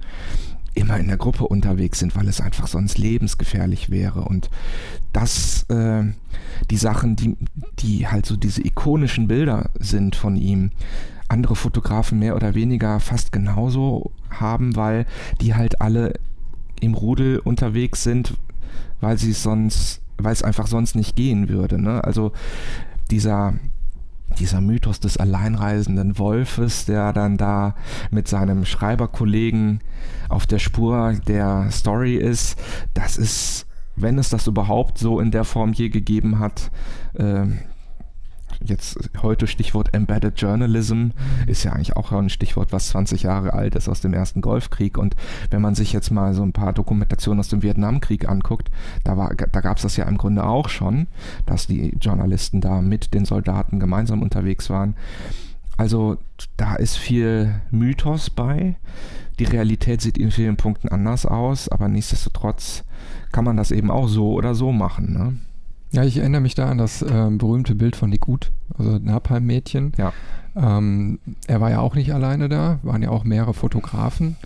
[0.74, 4.22] immer in der Gruppe unterwegs sind, weil es einfach sonst lebensgefährlich wäre.
[4.22, 4.50] Und
[5.12, 6.04] das, äh,
[6.70, 7.36] die Sachen, die,
[7.78, 10.72] die halt so diese ikonischen Bilder sind von ihm,
[11.28, 15.06] andere Fotografen mehr oder weniger fast genauso haben, weil
[15.40, 16.14] die halt alle
[16.80, 18.34] im Rudel unterwegs sind,
[19.00, 21.80] weil sie sonst, weil es einfach sonst nicht gehen würde.
[21.80, 22.04] Ne?
[22.04, 22.32] Also
[23.10, 23.54] dieser
[24.38, 27.74] dieser Mythos des alleinreisenden Wolfes, der dann da
[28.10, 29.80] mit seinem Schreiberkollegen
[30.28, 32.58] auf der Spur der Story ist,
[32.94, 33.66] das ist,
[33.96, 36.70] wenn es das überhaupt so in der Form je gegeben hat,
[37.14, 37.46] äh,
[38.64, 41.12] jetzt heute Stichwort Embedded Journalism mhm.
[41.46, 44.98] ist ja eigentlich auch ein Stichwort, was 20 Jahre alt ist aus dem ersten Golfkrieg.
[44.98, 45.16] Und
[45.50, 48.70] wenn man sich jetzt mal so ein paar Dokumentationen aus dem Vietnamkrieg anguckt,
[49.04, 51.06] da, da gab es das ja im Grunde auch schon,
[51.46, 54.94] dass die Journalisten da mit den Soldaten gemeinsam unterwegs waren.
[55.76, 56.18] Also
[56.56, 58.76] da ist viel Mythos bei.
[59.38, 62.84] Die Realität sieht in vielen Punkten anders aus, aber nichtsdestotrotz
[63.32, 65.12] kann man das eben auch so oder so machen.
[65.12, 65.36] Ne?
[65.94, 69.92] Ja, ich erinnere mich da an das äh, berühmte Bild von Nick Gut, also Napalm-Mädchen.
[69.96, 70.12] Ja.
[70.56, 74.36] Ähm, er war ja auch nicht alleine da, waren ja auch mehrere Fotografen.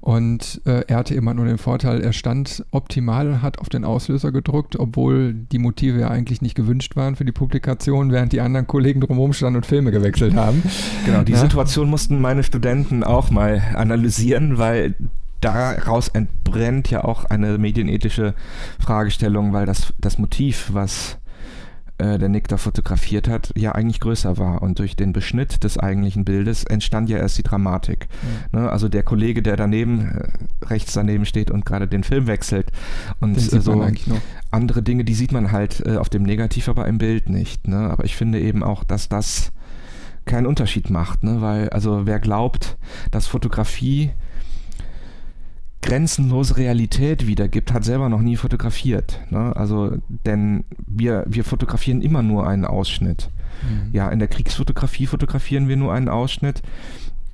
[0.00, 3.84] Und äh, er hatte immer nur den Vorteil, er stand optimal und hat auf den
[3.84, 8.40] Auslöser gedrückt, obwohl die Motive ja eigentlich nicht gewünscht waren für die Publikation, während die
[8.40, 10.62] anderen Kollegen drumherum standen und Filme gewechselt haben.
[11.04, 11.38] Genau, die ja?
[11.38, 14.94] Situation mussten meine Studenten auch mal analysieren, weil
[15.40, 18.34] daraus entbrennt ja auch eine medienethische
[18.78, 21.18] Fragestellung, weil das, das Motiv, was
[21.98, 24.62] äh, der Nick da fotografiert hat, ja eigentlich größer war.
[24.62, 28.08] Und durch den Beschnitt des eigentlichen Bildes entstand ja erst die Dramatik.
[28.52, 28.60] Mhm.
[28.60, 28.70] Ne?
[28.70, 32.70] Also der Kollege, der daneben, äh, rechts daneben steht und gerade den Film wechselt.
[33.18, 33.84] Und äh, so
[34.50, 37.66] andere Dinge, die sieht man halt äh, auf dem Negativ, aber im Bild nicht.
[37.66, 37.90] Ne?
[37.90, 39.50] Aber ich finde eben auch, dass das
[40.24, 41.40] keinen Unterschied macht, ne?
[41.40, 42.76] weil also wer glaubt,
[43.10, 44.12] dass Fotografie
[45.82, 49.20] grenzenlose Realität wiedergibt, hat selber noch nie fotografiert.
[49.30, 49.54] Ne?
[49.54, 53.30] Also, denn wir, wir fotografieren immer nur einen Ausschnitt.
[53.62, 53.90] Mhm.
[53.92, 56.62] Ja, in der Kriegsfotografie fotografieren wir nur einen Ausschnitt.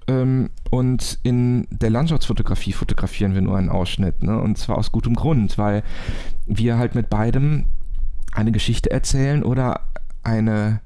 [0.07, 4.23] Ähm, und in der Landschaftsfotografie fotografieren wir nur einen Ausschnitt.
[4.23, 4.39] Ne?
[4.39, 5.83] Und zwar aus gutem Grund, weil
[6.47, 7.65] wir halt mit beidem
[8.33, 9.81] eine Geschichte erzählen oder
[10.23, 10.81] eine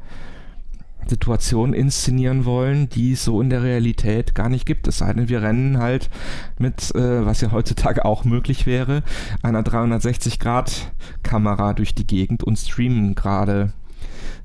[1.09, 4.89] Situationen inszenieren wollen, die es so in der Realität gar nicht gibt.
[4.89, 6.11] Es sei denn, wir rennen halt
[6.59, 9.03] mit, äh, was ja heutzutage auch möglich wäre,
[9.43, 13.73] einer 360-Grad-Kamera durch die Gegend und streamen gerade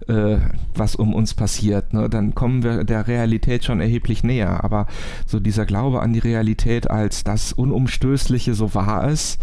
[0.07, 0.37] äh,
[0.75, 2.09] was um uns passiert, ne?
[2.09, 4.63] dann kommen wir der Realität schon erheblich näher.
[4.63, 4.87] Aber
[5.25, 9.39] so dieser Glaube an die Realität als das Unumstößliche, so wahr ist,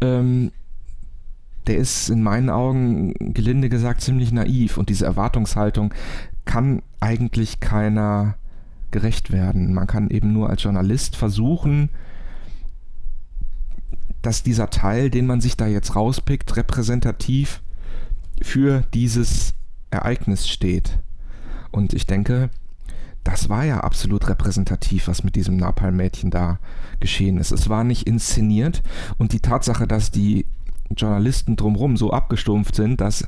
[0.00, 0.50] ähm,
[1.66, 5.94] der ist in meinen Augen gelinde gesagt ziemlich naiv und diese Erwartungshaltung,
[6.44, 8.36] kann eigentlich keiner
[8.90, 9.74] gerecht werden.
[9.74, 11.88] Man kann eben nur als Journalist versuchen,
[14.20, 17.60] dass dieser Teil, den man sich da jetzt rauspickt, repräsentativ
[18.40, 19.54] für dieses
[19.90, 20.98] Ereignis steht.
[21.70, 22.50] Und ich denke,
[23.24, 26.58] das war ja absolut repräsentativ, was mit diesem Napalm-Mädchen da
[27.00, 27.52] geschehen ist.
[27.52, 28.82] Es war nicht inszeniert
[29.18, 30.46] und die Tatsache, dass die
[30.96, 33.26] Journalisten drumherum so abgestumpft sind, dass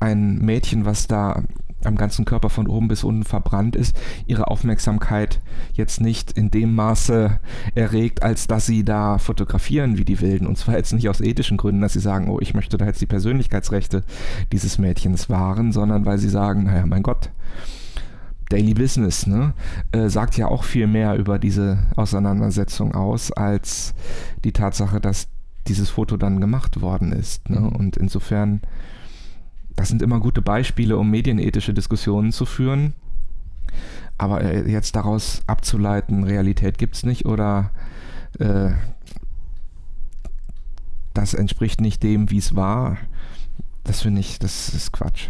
[0.00, 1.42] ein Mädchen, was da
[1.86, 5.40] am ganzen Körper von oben bis unten verbrannt ist, ihre Aufmerksamkeit
[5.72, 7.40] jetzt nicht in dem Maße
[7.74, 10.46] erregt, als dass sie da fotografieren wie die Wilden.
[10.46, 13.00] Und zwar jetzt nicht aus ethischen Gründen, dass sie sagen, oh, ich möchte da jetzt
[13.00, 14.04] die Persönlichkeitsrechte
[14.52, 17.30] dieses Mädchens wahren, sondern weil sie sagen, naja, mein Gott,
[18.48, 19.54] Daily Business, ne,
[19.92, 23.94] äh, sagt ja auch viel mehr über diese Auseinandersetzung aus, als
[24.44, 25.28] die Tatsache, dass
[25.66, 27.48] dieses Foto dann gemacht worden ist.
[27.50, 27.60] Ne?
[27.60, 27.68] Mhm.
[27.68, 28.60] Und insofern
[29.76, 32.94] das sind immer gute Beispiele, um medienethische Diskussionen zu führen.
[34.18, 37.70] Aber äh, jetzt daraus abzuleiten, Realität gibt es nicht oder
[38.38, 38.70] äh,
[41.12, 42.98] das entspricht nicht dem, wie es war,
[43.84, 45.28] das finde ich, das ist Quatsch.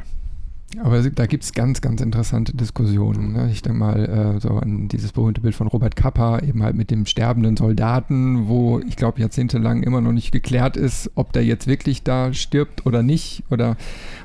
[0.83, 3.33] Aber da gibt es ganz, ganz interessante Diskussionen.
[3.33, 3.49] Ne?
[3.51, 6.91] Ich denke mal äh, so an dieses berühmte Bild von Robert Kappa, eben halt mit
[6.91, 11.67] dem sterbenden Soldaten, wo ich glaube jahrzehntelang immer noch nicht geklärt ist, ob der jetzt
[11.67, 13.77] wirklich da stirbt oder nicht oder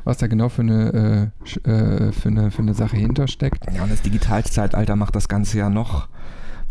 [0.04, 1.32] was da genau für eine,
[1.66, 3.66] äh, äh für eine, für eine Sache hintersteckt.
[3.74, 6.08] Ja, und das Digitalzeitalter macht das Ganze ja noch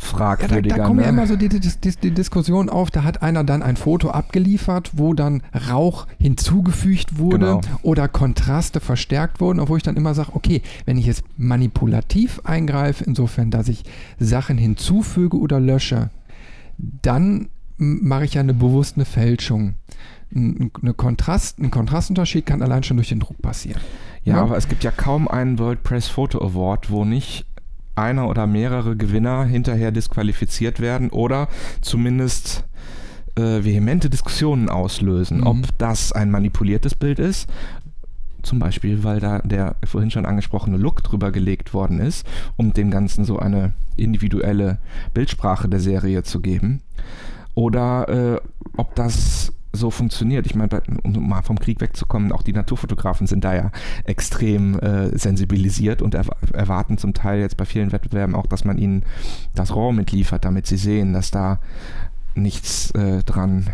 [0.00, 0.76] fragwürdiger.
[0.76, 1.04] Ja, da, da kommen ne?
[1.04, 4.10] ja immer so die, die, die, die, Diskussion auf, da hat einer dann ein Foto
[4.10, 7.60] abgeliefert, wo dann Rauch hinzugefügt wurde genau.
[7.82, 13.04] oder Kontraste verstärkt wurden, obwohl ich dann immer sage, okay, wenn ich jetzt manipulativ eingreife,
[13.04, 13.84] insofern, dass ich
[14.18, 16.10] Sachen hinzufüge oder lösche,
[16.78, 19.74] dann mache ich ja eine bewusste Fälschung.
[20.32, 23.80] Eine Kontrast, ein Kontrastunterschied kann allein schon durch den Druck passieren.
[24.22, 27.46] Ja, ja, aber es gibt ja kaum einen World Press Photo Award, wo nicht
[27.94, 31.48] einer oder mehrere Gewinner hinterher disqualifiziert werden oder
[31.80, 32.64] zumindest
[33.36, 35.46] äh, vehemente Diskussionen auslösen, mhm.
[35.46, 37.48] ob das ein manipuliertes Bild ist.
[38.42, 42.26] Zum Beispiel, weil da der vorhin schon angesprochene Look drüber gelegt worden ist,
[42.56, 44.78] um dem Ganzen so eine individuelle
[45.12, 46.80] Bildsprache der Serie zu geben.
[47.54, 48.40] Oder äh,
[48.76, 50.46] ob das so funktioniert.
[50.46, 53.70] Ich meine, um mal vom Krieg wegzukommen, auch die Naturfotografen sind da ja
[54.04, 58.78] extrem äh, sensibilisiert und er, erwarten zum Teil jetzt bei vielen Wettbewerben auch, dass man
[58.78, 59.04] ihnen
[59.54, 61.60] das RAW mitliefert, damit sie sehen, dass da
[62.34, 63.70] nichts äh, dran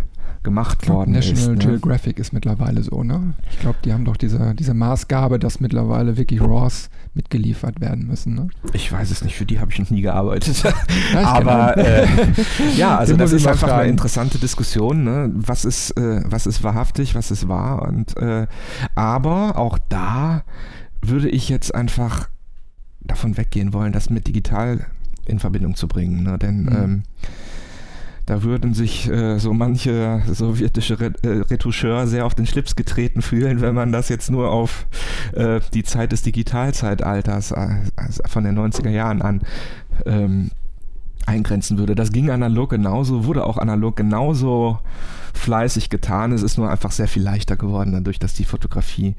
[0.46, 1.48] gemacht worden National ist.
[1.48, 1.78] National ne?
[1.78, 3.34] Geographic ist mittlerweile so, ne?
[3.50, 8.34] Ich glaube, die haben doch diese, diese Maßgabe, dass mittlerweile wirklich RAWs mitgeliefert werden müssen.
[8.34, 8.48] Ne?
[8.72, 10.62] Ich weiß es nicht, für die habe ich noch nie gearbeitet.
[11.12, 12.06] Ja, Aber äh,
[12.76, 13.82] ja, also das ist einfach fragen.
[13.82, 15.04] eine interessante Diskussion.
[15.04, 15.30] Ne?
[15.34, 17.82] Was, ist, äh, was ist wahrhaftig, was ist wahr?
[17.82, 18.46] Und, äh,
[18.94, 20.42] aber auch da
[21.02, 22.28] würde ich jetzt einfach
[23.00, 24.86] davon weggehen wollen, das mit digital
[25.24, 26.22] in Verbindung zu bringen.
[26.22, 26.38] Ne?
[26.38, 26.76] Denn mhm.
[26.76, 27.02] ähm,
[28.26, 33.60] da würden sich äh, so manche sowjetische äh, Retoucheur sehr auf den Schlips getreten fühlen,
[33.60, 34.86] wenn man das jetzt nur auf
[35.32, 39.42] äh, die Zeit des Digitalzeitalters äh, also von den 90er Jahren an
[40.04, 40.50] ähm,
[41.24, 41.94] eingrenzen würde.
[41.94, 44.80] Das ging analog genauso, wurde auch analog genauso
[45.32, 46.32] fleißig getan.
[46.32, 49.14] Es ist nur einfach sehr viel leichter geworden, dadurch, dass die Fotografie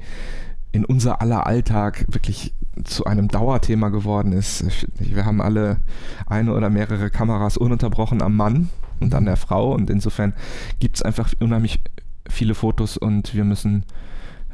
[0.70, 2.52] in unser aller Alltag wirklich
[2.84, 4.64] zu einem Dauerthema geworden ist.
[4.98, 5.78] Wir haben alle
[6.26, 8.68] eine oder mehrere Kameras ununterbrochen am Mann
[9.00, 9.74] und an der Frau.
[9.74, 10.34] Und insofern
[10.78, 11.80] gibt es einfach unheimlich
[12.28, 13.84] viele Fotos und wir müssen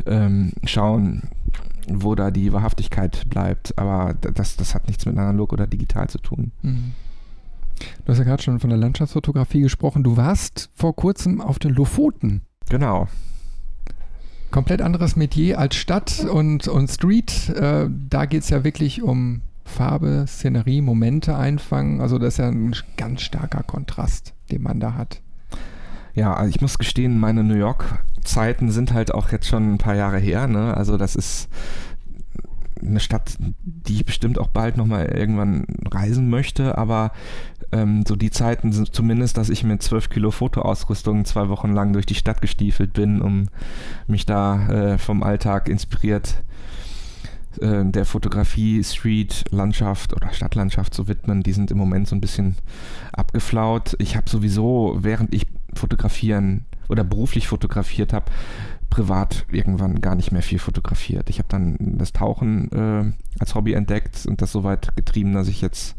[0.07, 1.30] ähm, schauen,
[1.88, 3.78] wo da die Wahrhaftigkeit bleibt.
[3.78, 6.53] Aber das, das hat nichts mit analog oder digital zu tun.
[6.62, 6.92] Mhm.
[8.05, 10.05] Du hast ja gerade schon von der Landschaftsfotografie gesprochen.
[10.05, 12.42] Du warst vor kurzem auf den Lofoten.
[12.68, 13.09] Genau.
[14.51, 17.49] Komplett anderes Metier als Stadt und, und Street.
[17.51, 22.00] Äh, da geht es ja wirklich um Farbe, Szenerie, Momente einfangen.
[22.00, 25.20] Also das ist ja ein ganz starker Kontrast, den man da hat.
[26.14, 29.96] Ja, also ich muss gestehen, meine New York-Zeiten sind halt auch jetzt schon ein paar
[29.96, 30.46] Jahre her.
[30.46, 30.76] Ne?
[30.76, 31.48] Also das ist
[32.80, 37.12] eine Stadt, die ich bestimmt auch bald nochmal irgendwann reisen möchte, aber
[37.72, 41.92] ähm, so die Zeiten sind zumindest, dass ich mit 12 Kilo Fotoausrüstung zwei Wochen lang
[41.92, 43.48] durch die Stadt gestiefelt bin, um
[44.06, 46.42] mich da äh, vom Alltag inspiriert
[47.61, 52.20] äh, der Fotografie, Street, Landschaft oder Stadtlandschaft zu widmen, die sind im Moment so ein
[52.20, 52.57] bisschen
[53.12, 53.96] abgeflaut.
[53.98, 58.30] Ich habe sowieso, während ich fotografieren oder beruflich fotografiert habe,
[58.94, 61.28] privat irgendwann gar nicht mehr viel fotografiert.
[61.28, 65.48] Ich habe dann das Tauchen äh, als Hobby entdeckt und das so weit getrieben, dass
[65.48, 65.96] ich jetzt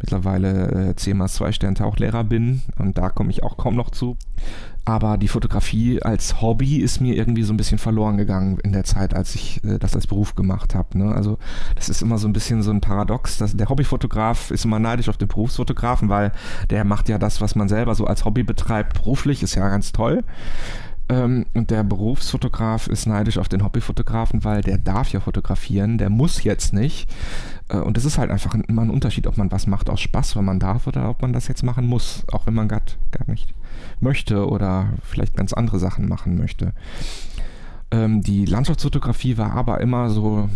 [0.00, 3.90] mittlerweile äh, 10 mal 2 Stern Tauchlehrer bin und da komme ich auch kaum noch
[3.90, 4.16] zu.
[4.88, 8.84] Aber die Fotografie als Hobby ist mir irgendwie so ein bisschen verloren gegangen in der
[8.84, 10.96] Zeit, als ich äh, das als Beruf gemacht habe.
[10.96, 11.12] Ne?
[11.12, 11.38] Also
[11.74, 13.36] das ist immer so ein bisschen so ein Paradox.
[13.36, 16.30] Dass der Hobbyfotograf ist immer neidisch auf den Berufsfotografen, weil
[16.70, 19.90] der macht ja das, was man selber so als Hobby betreibt, beruflich, ist ja ganz
[19.90, 20.22] toll.
[21.08, 26.10] Ähm, und der Berufsfotograf ist neidisch auf den Hobbyfotografen, weil der darf ja fotografieren, der
[26.10, 27.08] muss jetzt nicht.
[27.68, 30.36] Äh, und es ist halt einfach immer ein Unterschied, ob man was macht aus Spaß,
[30.36, 32.82] wenn man darf, oder ob man das jetzt machen muss, auch wenn man gar,
[33.26, 33.54] nicht
[34.00, 36.72] möchte oder vielleicht ganz andere Sachen machen möchte.
[37.90, 40.48] Ähm, die Landschaftsfotografie war aber immer so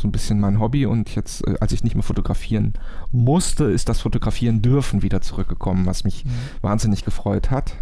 [0.00, 2.74] so ein bisschen mein Hobby und jetzt, äh, als ich nicht mehr fotografieren
[3.12, 6.30] musste, ist das Fotografieren dürfen wieder zurückgekommen, was mich mhm.
[6.62, 7.74] wahnsinnig gefreut hat.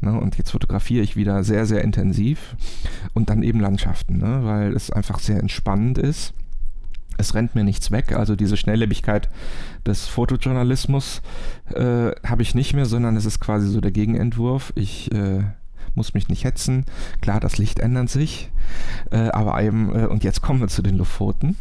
[0.00, 0.18] Ne?
[0.18, 2.56] Und jetzt fotografiere ich wieder sehr, sehr intensiv
[3.14, 4.40] und dann eben Landschaften, ne?
[4.42, 6.34] weil es einfach sehr entspannend ist.
[7.20, 9.28] Es rennt mir nichts weg, also diese Schnelllebigkeit
[9.84, 11.20] des Fotojournalismus
[11.74, 14.72] äh, habe ich nicht mehr, sondern es ist quasi so der Gegenentwurf.
[14.76, 15.42] Ich äh,
[15.98, 16.86] muss mich nicht hetzen.
[17.20, 18.50] Klar, das Licht ändert sich.
[19.10, 21.56] Äh, aber eben, äh, und jetzt kommen wir zu den Lofoten.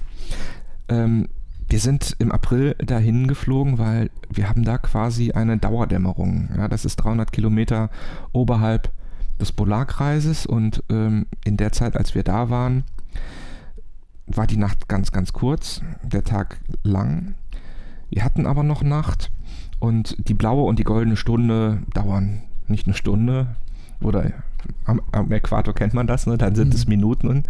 [0.88, 1.28] Ähm,
[1.68, 6.50] wir sind im April dahin geflogen, weil wir haben da quasi eine Dauerdämmerung.
[6.56, 7.90] Ja, das ist 300 Kilometer
[8.32, 8.90] oberhalb
[9.40, 12.86] des Polarkreises und ähm, in der Zeit, als wir da waren,
[14.28, 17.36] war die Nacht ganz, ganz kurz, der Tag lang.
[18.10, 19.30] Wir hatten aber noch Nacht
[19.80, 23.56] und die blaue und die goldene Stunde dauern nicht eine Stunde,
[24.02, 24.32] oder
[24.86, 26.38] am, am, Äquator kennt man das, ne?
[26.38, 26.76] dann sind mhm.
[26.76, 27.48] es Minuten und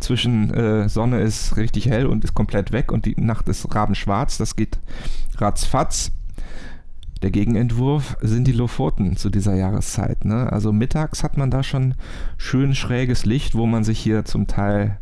[0.00, 4.38] zwischen äh, Sonne ist richtig hell und ist komplett weg und die Nacht ist rabenschwarz,
[4.38, 4.78] das geht
[5.36, 6.12] ratzfatz.
[7.22, 10.24] Der Gegenentwurf sind die Lofoten zu dieser Jahreszeit.
[10.24, 10.52] Ne?
[10.52, 11.94] Also mittags hat man da schon
[12.36, 15.00] schön schräges Licht, wo man sich hier zum Teil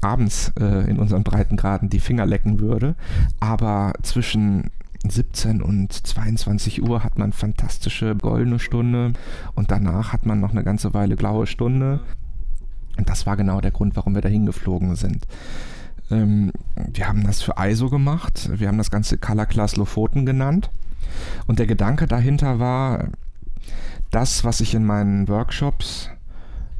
[0.00, 2.94] abends äh, in unseren Breitengraden die Finger lecken würde.
[3.40, 4.70] Aber zwischen
[5.10, 9.12] 17 und 22 Uhr hat man fantastische goldene Stunde
[9.54, 12.00] und danach hat man noch eine ganze Weile blaue Stunde.
[12.96, 15.26] Und das war genau der Grund, warum wir da hingeflogen sind.
[16.10, 18.50] Ähm, wir haben das für ISO gemacht.
[18.54, 20.70] Wir haben das Ganze Color Class Lofoten genannt.
[21.46, 23.08] Und der Gedanke dahinter war,
[24.10, 26.10] das, was ich in meinen Workshops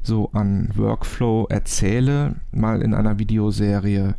[0.03, 4.14] so an Workflow erzähle, mal in einer Videoserie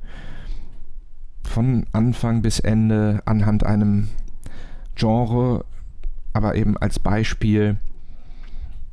[1.48, 4.10] von Anfang bis Ende anhand einem
[4.96, 5.66] Genre,
[6.34, 7.78] aber eben als Beispiel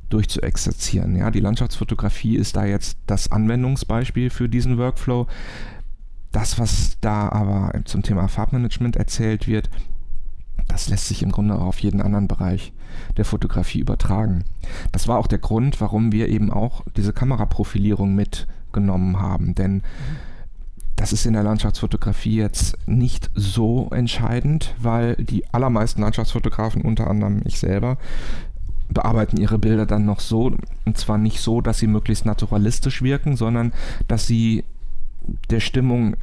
[0.09, 1.15] durchzuexerzieren.
[1.15, 5.27] Ja, die Landschaftsfotografie ist da jetzt das Anwendungsbeispiel für diesen Workflow.
[6.31, 9.69] Das, was da aber zum Thema Farbmanagement erzählt wird,
[10.67, 12.73] das lässt sich im Grunde auch auf jeden anderen Bereich
[13.17, 14.45] der Fotografie übertragen.
[14.91, 19.55] Das war auch der Grund, warum wir eben auch diese Kameraprofilierung mitgenommen haben.
[19.55, 19.81] Denn mhm
[20.95, 27.41] das ist in der Landschaftsfotografie jetzt nicht so entscheidend, weil die allermeisten Landschaftsfotografen, unter anderem
[27.45, 27.97] ich selber,
[28.89, 33.35] bearbeiten ihre Bilder dann noch so, und zwar nicht so, dass sie möglichst naturalistisch wirken,
[33.35, 33.73] sondern
[34.07, 34.63] dass sie
[35.49, 36.15] der Stimmung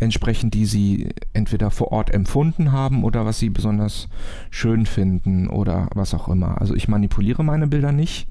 [0.00, 4.08] entsprechen, die sie entweder vor Ort empfunden haben oder was sie besonders
[4.50, 6.60] schön finden oder was auch immer.
[6.60, 8.28] Also ich manipuliere meine Bilder nicht.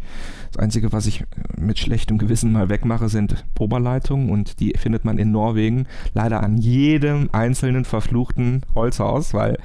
[0.53, 1.25] Das Einzige, was ich
[1.57, 6.57] mit schlechtem Gewissen mal wegmache, sind Oberleitungen und die findet man in Norwegen leider an
[6.57, 9.57] jedem einzelnen verfluchten Holzhaus, weil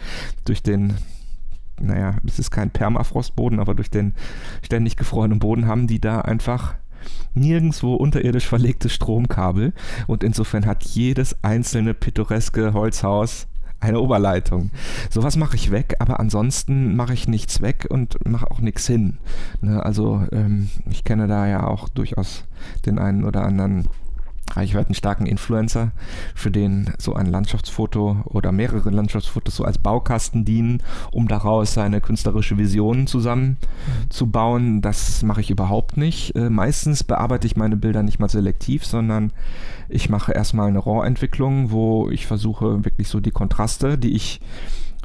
[0.46, 0.94] durch den
[1.78, 4.14] naja, es ist kein Permafrostboden, aber durch den
[4.62, 6.74] ständig gefrorenen Boden haben die da einfach
[7.34, 9.74] nirgendwo unterirdisch verlegte Stromkabel.
[10.06, 13.46] Und insofern hat jedes einzelne pittoreske Holzhaus
[13.80, 14.70] eine Oberleitung.
[15.10, 19.18] Sowas mache ich weg, aber ansonsten mache ich nichts weg und mache auch nichts hin.
[19.60, 22.44] Ne, also ähm, ich kenne da ja auch durchaus
[22.86, 23.88] den einen oder anderen
[24.54, 25.92] reichweitenstarken Influencer,
[26.34, 30.82] für den so ein Landschaftsfoto oder mehrere Landschaftsfotos so als Baukasten dienen,
[31.12, 34.80] um daraus seine künstlerische Vision zusammenzubauen.
[34.80, 36.34] Das mache ich überhaupt nicht.
[36.36, 39.32] Äh, meistens bearbeite ich meine Bilder nicht mal selektiv, sondern
[39.88, 44.40] ich mache erstmal eine RAW-Entwicklung, wo ich versuche wirklich so die Kontraste, die ich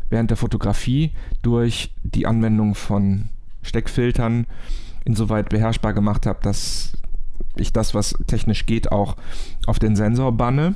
[0.09, 3.29] während der Fotografie durch die Anwendung von
[3.61, 4.45] Steckfiltern
[5.05, 6.93] insoweit beherrschbar gemacht habe, dass
[7.55, 9.15] ich das, was technisch geht, auch
[9.65, 10.75] auf den Sensor banne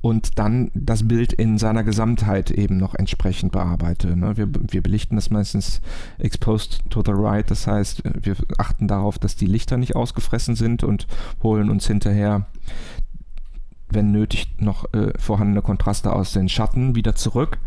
[0.00, 4.16] und dann das Bild in seiner Gesamtheit eben noch entsprechend bearbeite.
[4.16, 4.36] Ne?
[4.36, 5.80] Wir, wir belichten das meistens
[6.18, 10.84] exposed to the right, das heißt, wir achten darauf, dass die Lichter nicht ausgefressen sind
[10.84, 11.06] und
[11.42, 12.46] holen uns hinterher,
[13.90, 17.58] wenn nötig, noch äh, vorhandene Kontraste aus den Schatten wieder zurück.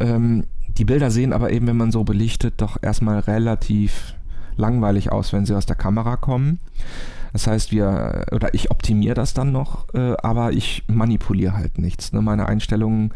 [0.00, 0.44] Ähm,
[0.78, 4.14] die Bilder sehen aber eben, wenn man so belichtet, doch erstmal relativ
[4.56, 6.60] langweilig aus, wenn sie aus der Kamera kommen.
[7.32, 12.12] Das heißt, wir oder ich optimiere das dann noch, äh, aber ich manipuliere halt nichts.
[12.12, 12.20] Ne?
[12.20, 13.12] Meine Einstellungen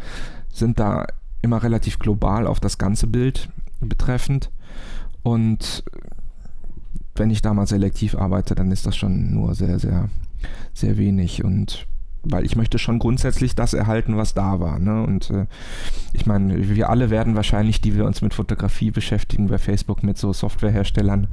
[0.51, 1.05] sind da
[1.41, 4.49] immer relativ global auf das ganze Bild betreffend.
[5.21, 5.83] Und
[7.15, 10.09] wenn ich da mal selektiv arbeite, dann ist das schon nur sehr, sehr,
[10.73, 11.43] sehr wenig.
[11.43, 11.85] Und
[12.29, 14.79] weil ich möchte schon grundsätzlich das erhalten, was da war.
[14.79, 15.03] Ne?
[15.03, 15.45] Und äh,
[16.13, 20.17] ich meine, wir alle werden wahrscheinlich, die wir uns mit Fotografie beschäftigen, bei Facebook mit
[20.17, 21.27] so Softwareherstellern,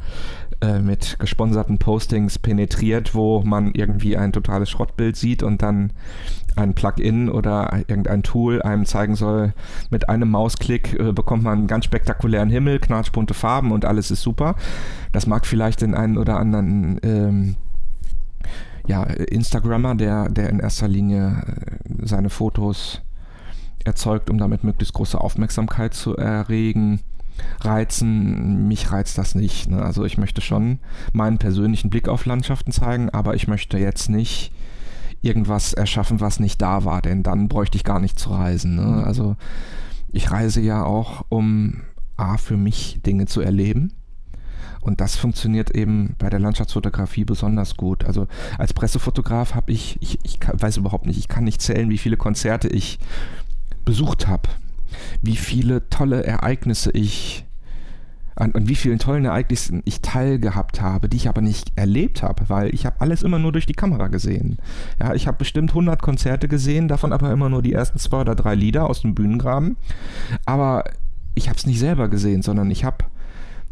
[0.61, 5.93] äh, mit gesponserten Postings penetriert, wo man irgendwie ein totales Schrottbild sieht und dann
[6.57, 9.53] ein Plugin oder irgendein Tool einem zeigen soll,
[9.91, 14.23] mit einem Mausklick äh, bekommt man einen ganz spektakulären Himmel, knatschbunte Farben und alles ist
[14.23, 14.55] super.
[15.13, 17.57] Das mag vielleicht den einen oder anderen ähm,
[18.87, 23.01] ja, Instagrammer, der, der in erster Linie äh, seine Fotos
[23.85, 27.01] erzeugt, um damit möglichst große Aufmerksamkeit zu erregen,
[27.61, 28.69] reizen.
[28.69, 29.69] Mich reizt das nicht.
[29.69, 29.83] Ne?
[29.83, 30.79] Also ich möchte schon
[31.13, 34.53] meinen persönlichen Blick auf Landschaften zeigen, aber ich möchte jetzt nicht
[35.23, 38.77] irgendwas erschaffen, was nicht da war, denn dann bräuchte ich gar nicht zu reisen.
[38.77, 38.83] Ne?
[38.83, 39.05] Mhm.
[39.05, 39.37] Also
[40.13, 41.81] ich reise ja auch, um
[42.17, 43.93] A, für mich Dinge zu erleben
[44.85, 48.05] und das funktioniert eben bei der Landschaftsfotografie besonders gut.
[48.05, 48.29] Also
[48.59, 52.19] als Pressefotograf habe ich, ich, ich weiß überhaupt nicht, ich kann nicht zählen, wie viele
[52.19, 52.99] Konzerte ich
[53.85, 54.49] besucht habe,
[55.23, 57.45] wie viele tolle Ereignisse ich
[58.37, 62.49] an, an, wie vielen tollen Ereignissen ich teilgehabt habe, die ich aber nicht erlebt habe,
[62.49, 64.59] weil ich habe alles immer nur durch die Kamera gesehen.
[65.01, 68.35] Ja, ich habe bestimmt 100 Konzerte gesehen, davon aber immer nur die ersten zwei oder
[68.35, 69.77] drei Lieder aus dem Bühnengraben.
[70.45, 70.85] Aber
[71.35, 73.05] ich habe es nicht selber gesehen, sondern ich habe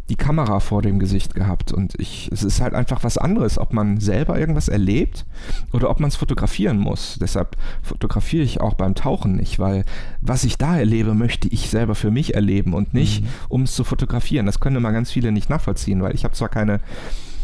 [0.09, 1.73] die Kamera vor dem Gesicht gehabt.
[1.73, 5.25] Und ich, es ist halt einfach was anderes, ob man selber irgendwas erlebt
[5.73, 7.19] oder ob man es fotografieren muss.
[7.21, 9.85] Deshalb fotografiere ich auch beim Tauchen nicht, weil
[10.21, 13.29] was ich da erlebe, möchte ich selber für mich erleben und nicht, mhm.
[13.49, 14.47] um es zu fotografieren.
[14.47, 16.81] Das können immer ganz viele nicht nachvollziehen, weil ich habe zwar keine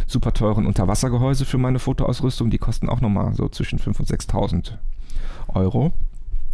[0.06, 4.72] super teuren Unterwassergehäuse für meine Fotoausrüstung, die kosten auch nochmal so zwischen 5.000 und 6.000
[5.48, 5.92] Euro.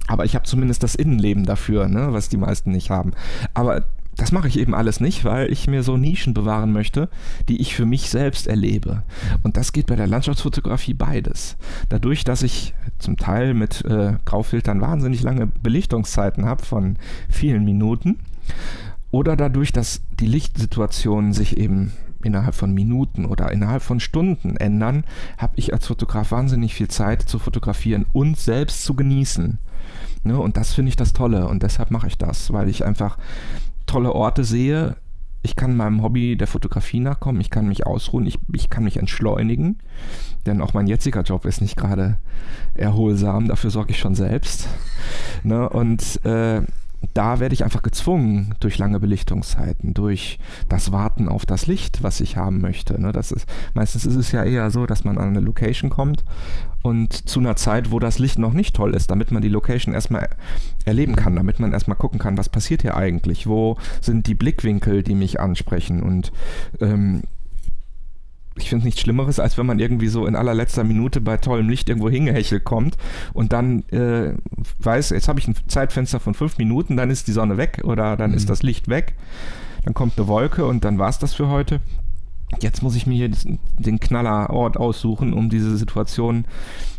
[0.07, 3.13] Aber ich habe zumindest das Innenleben dafür, ne, was die meisten nicht haben.
[3.55, 3.85] Aber
[4.17, 7.09] das mache ich eben alles nicht, weil ich mir so Nischen bewahren möchte,
[7.49, 9.03] die ich für mich selbst erlebe.
[9.43, 11.57] Und das geht bei der Landschaftsfotografie beides.
[11.89, 16.97] Dadurch, dass ich zum Teil mit äh, Graufiltern wahnsinnig lange Belichtungszeiten habe von
[17.29, 18.19] vielen Minuten,
[19.11, 21.93] oder dadurch, dass die Lichtsituationen sich eben
[22.25, 25.05] innerhalb von Minuten oder innerhalb von Stunden ändern,
[25.39, 29.59] habe ich als Fotograf wahnsinnig viel Zeit zu fotografieren und selbst zu genießen.
[30.25, 33.19] Ne, und das finde ich das Tolle und deshalb mache ich das, weil ich einfach
[33.87, 34.97] tolle Orte sehe.
[35.43, 38.97] Ich kann meinem Hobby der Fotografie nachkommen, ich kann mich ausruhen, ich, ich kann mich
[38.97, 39.79] entschleunigen,
[40.47, 42.17] denn auch mein jetziger Job ist nicht gerade
[42.73, 44.69] erholsam, dafür sorge ich schon selbst.
[45.43, 45.69] Ne?
[45.69, 46.63] Und äh,
[47.13, 50.39] da werde ich einfach gezwungen durch lange Belichtungszeiten, durch
[50.71, 52.99] das Warten auf das Licht, was ich haben möchte.
[52.99, 53.13] Ne?
[53.13, 56.25] Das ist, meistens ist es ja eher so, dass man an eine Location kommt
[56.85, 59.95] und zu einer Zeit, wo das Licht noch nicht toll ist, damit man die Location
[59.95, 60.29] erstmal
[60.85, 65.03] erleben kann, damit man erstmal gucken kann, was passiert hier eigentlich, wo sind die Blickwinkel,
[65.03, 66.31] die mich ansprechen und
[66.83, 67.23] ähm,
[68.57, 71.89] ich finde nichts Schlimmeres, als wenn man irgendwie so in allerletzter Minute bei tollem Licht
[71.89, 72.99] irgendwo hingehechelt kommt
[73.33, 74.35] und dann äh,
[74.79, 78.19] weiß, jetzt habe ich ein Zeitfenster von fünf Minuten, dann ist die Sonne weg oder
[78.19, 78.37] dann mhm.
[78.37, 79.15] ist das Licht weg,
[79.85, 81.81] dann kommt eine Wolke und dann war es das für heute.
[82.61, 83.31] Jetzt muss ich mir hier
[83.79, 86.45] den Knallerort aussuchen, um diese Situation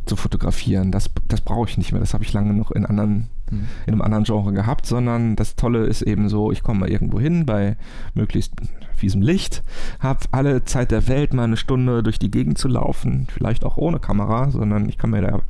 [0.05, 0.91] zu fotografieren.
[0.91, 2.01] Das, das brauche ich nicht mehr.
[2.01, 3.67] Das habe ich lange noch in, anderen, mhm.
[3.85, 7.19] in einem anderen Genre gehabt, sondern das Tolle ist eben so, ich komme mal irgendwo
[7.19, 7.77] hin bei
[8.13, 8.53] möglichst
[8.95, 9.63] fiesem Licht,
[9.99, 13.77] habe alle Zeit der Welt mal eine Stunde durch die Gegend zu laufen, vielleicht auch
[13.77, 15.41] ohne Kamera, sondern ich kann mir da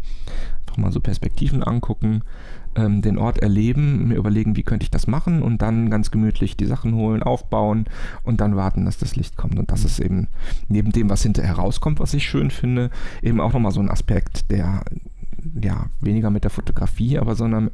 [0.65, 2.23] einfach mal so Perspektiven angucken,
[2.75, 6.57] ähm, den Ort erleben, mir überlegen, wie könnte ich das machen und dann ganz gemütlich
[6.57, 7.85] die Sachen holen, aufbauen
[8.23, 9.57] und dann warten, dass das Licht kommt.
[9.57, 10.27] Und das ist eben
[10.67, 12.89] neben dem, was hinterher rauskommt, was ich schön finde,
[13.21, 14.83] eben auch nochmal so ein Aspekt, der
[15.61, 17.71] ja, weniger mit der Fotografie, aber sondern,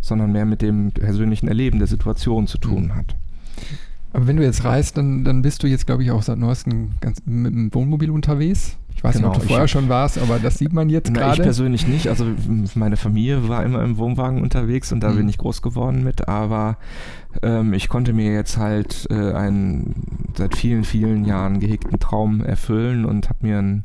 [0.00, 2.94] sondern mehr mit dem persönlichen Erleben der Situation zu tun mhm.
[2.94, 3.16] hat.
[4.12, 6.92] Aber wenn du jetzt reist, dann, dann bist du jetzt, glaube ich, auch seit neuestem
[7.00, 8.76] ganz mit dem Wohnmobil unterwegs.
[8.94, 11.36] Ich weiß genau, nicht, ob du vorher schon warst, aber das sieht man jetzt gerade.
[11.36, 12.08] Ich persönlich nicht.
[12.08, 12.26] Also
[12.74, 15.16] meine Familie war immer im Wohnwagen unterwegs und da mhm.
[15.16, 16.28] bin ich groß geworden mit.
[16.28, 16.78] Aber
[17.42, 23.04] ähm, ich konnte mir jetzt halt äh, einen seit vielen, vielen Jahren gehegten Traum erfüllen
[23.04, 23.84] und habe mir einen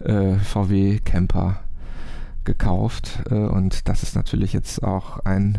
[0.00, 1.60] äh, VW Camper
[2.44, 3.22] gekauft.
[3.30, 5.58] Äh, und das ist natürlich jetzt auch ein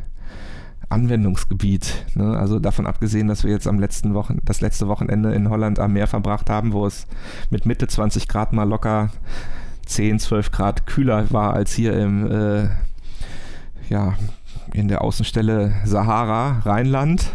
[0.94, 2.06] Anwendungsgebiet.
[2.16, 2.38] Ne?
[2.38, 5.94] Also davon abgesehen, dass wir jetzt am letzten Wochen, das letzte Wochenende in Holland am
[5.94, 7.08] Meer verbracht haben, wo es
[7.50, 9.10] mit Mitte 20 Grad mal locker
[9.86, 12.70] 10, 12 Grad kühler war als hier im äh,
[13.90, 14.14] ja,
[14.74, 17.26] in der Außenstelle Sahara, Rheinland.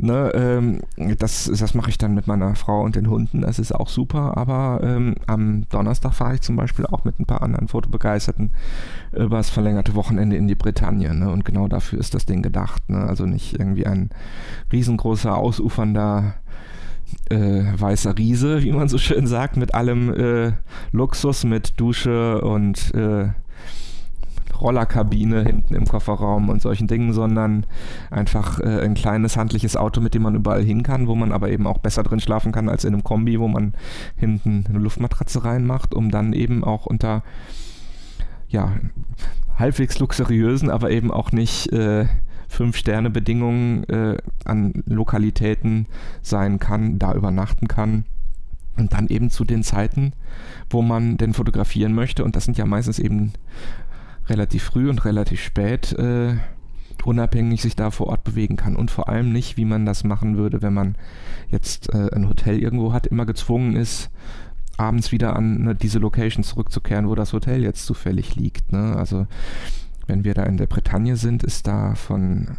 [0.00, 0.82] Ne, ähm,
[1.18, 4.36] das das mache ich dann mit meiner Frau und den Hunden, das ist auch super.
[4.36, 8.50] Aber ähm, am Donnerstag fahre ich zum Beispiel auch mit ein paar anderen Fotobegeisterten
[9.12, 11.12] über das verlängerte Wochenende in die Bretagne.
[11.14, 11.28] Ne?
[11.28, 12.88] Und genau dafür ist das Ding gedacht.
[12.88, 12.98] Ne?
[12.98, 14.10] Also nicht irgendwie ein
[14.70, 16.34] riesengroßer, ausufernder
[17.30, 20.52] äh, weißer Riese, wie man so schön sagt, mit allem äh,
[20.92, 23.30] Luxus, mit Dusche und äh,
[24.60, 27.66] Rollerkabine hinten im Kofferraum und solchen Dingen, sondern
[28.10, 31.50] einfach äh, ein kleines handliches Auto, mit dem man überall hin kann, wo man aber
[31.50, 33.74] eben auch besser drin schlafen kann als in einem Kombi, wo man
[34.16, 37.22] hinten eine Luftmatratze reinmacht, um dann eben auch unter
[38.48, 38.72] ja,
[39.56, 42.06] halbwegs luxuriösen, aber eben auch nicht äh,
[42.48, 45.86] Fünf-Sterne-Bedingungen äh, an Lokalitäten
[46.22, 48.04] sein kann, da übernachten kann.
[48.76, 50.12] Und dann eben zu den Zeiten,
[50.70, 52.22] wo man denn fotografieren möchte.
[52.24, 53.32] Und das sind ja meistens eben
[54.28, 56.36] relativ früh und relativ spät äh,
[57.04, 58.76] unabhängig sich da vor Ort bewegen kann.
[58.76, 60.96] Und vor allem nicht, wie man das machen würde, wenn man
[61.50, 64.10] jetzt äh, ein Hotel irgendwo hat, immer gezwungen ist,
[64.76, 68.72] abends wieder an ne, diese Location zurückzukehren, wo das Hotel jetzt zufällig liegt.
[68.72, 68.96] Ne?
[68.96, 69.26] Also
[70.06, 72.56] wenn wir da in der Bretagne sind, ist da von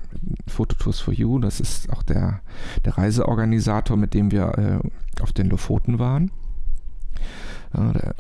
[0.47, 2.41] Phototours for You, das ist auch der,
[2.86, 6.32] der Reiseorganisator, mit dem wir äh, auf den Lofoten waren.
[7.76, 8.15] Ja, der,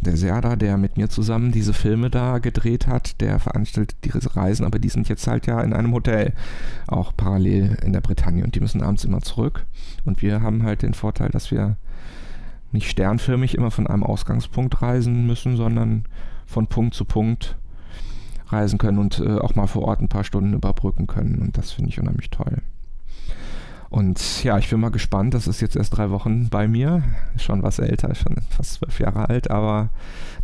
[0.00, 4.64] der Serda, der mit mir zusammen diese Filme da gedreht hat, der veranstaltet diese Reisen,
[4.64, 6.32] aber die sind jetzt halt ja in einem Hotel,
[6.86, 9.66] auch parallel in der Bretagne und die müssen abends immer zurück.
[10.04, 11.76] Und wir haben halt den Vorteil, dass wir
[12.72, 16.04] nicht sternförmig immer von einem Ausgangspunkt reisen müssen, sondern
[16.46, 17.56] von Punkt zu Punkt
[18.48, 21.40] reisen können und äh, auch mal vor Ort ein paar Stunden überbrücken können.
[21.40, 22.62] Und das finde ich unheimlich toll.
[23.90, 25.34] Und ja, ich bin mal gespannt.
[25.34, 27.02] Das ist jetzt erst drei Wochen bei mir.
[27.36, 29.50] Schon was älter, schon fast zwölf Jahre alt.
[29.50, 29.90] Aber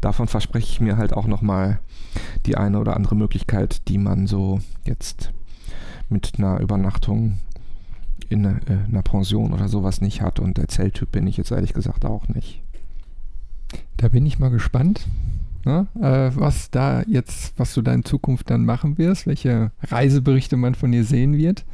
[0.01, 1.79] davon verspreche ich mir halt auch nochmal
[2.45, 5.33] die eine oder andere Möglichkeit, die man so jetzt
[6.09, 7.39] mit einer Übernachtung
[8.29, 10.41] in äh, einer Pension oder sowas nicht hat.
[10.41, 12.63] Und der Zelttyp bin ich jetzt ehrlich gesagt auch nicht.
[13.97, 15.07] Da bin ich mal gespannt
[15.67, 15.87] ne?
[16.01, 20.75] äh, was da jetzt, was du da in Zukunft dann machen wirst, welche Reiseberichte man
[20.75, 21.65] von dir sehen wird.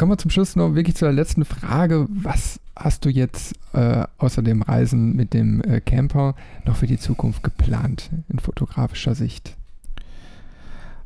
[0.00, 2.06] Kommen wir zum Schluss noch wirklich zu der letzten Frage.
[2.08, 6.98] Was hast du jetzt äh, außer dem Reisen mit dem äh, Camper noch für die
[6.98, 9.58] Zukunft geplant in fotografischer Sicht?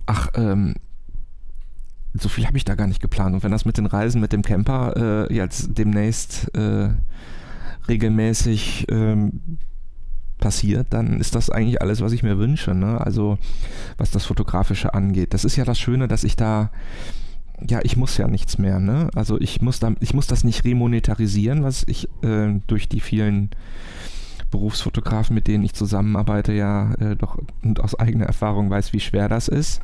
[0.06, 0.74] Ach, ähm,
[2.12, 3.34] so viel habe ich da gar nicht geplant.
[3.34, 6.90] Und wenn das mit den Reisen mit dem Camper äh, jetzt demnächst äh,
[7.88, 9.58] regelmäßig ähm,
[10.38, 12.74] passiert, dann ist das eigentlich alles, was ich mir wünsche.
[12.74, 13.00] Ne?
[13.00, 13.38] Also
[13.96, 15.34] was das Fotografische angeht.
[15.34, 16.70] Das ist ja das Schöne, dass ich da
[17.68, 19.08] ja, ich muss ja nichts mehr, ne?
[19.14, 23.50] Also ich muss da, ich muss das nicht remonetarisieren, was ich äh, durch die vielen
[24.50, 29.28] Berufsfotografen, mit denen ich zusammenarbeite, ja äh, doch und aus eigener Erfahrung weiß, wie schwer
[29.28, 29.80] das ist.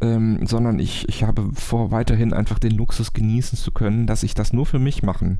[0.00, 4.34] Ähm, sondern ich, ich habe vor, weiterhin einfach den Luxus genießen zu können, dass ich
[4.34, 5.38] das nur für mich machen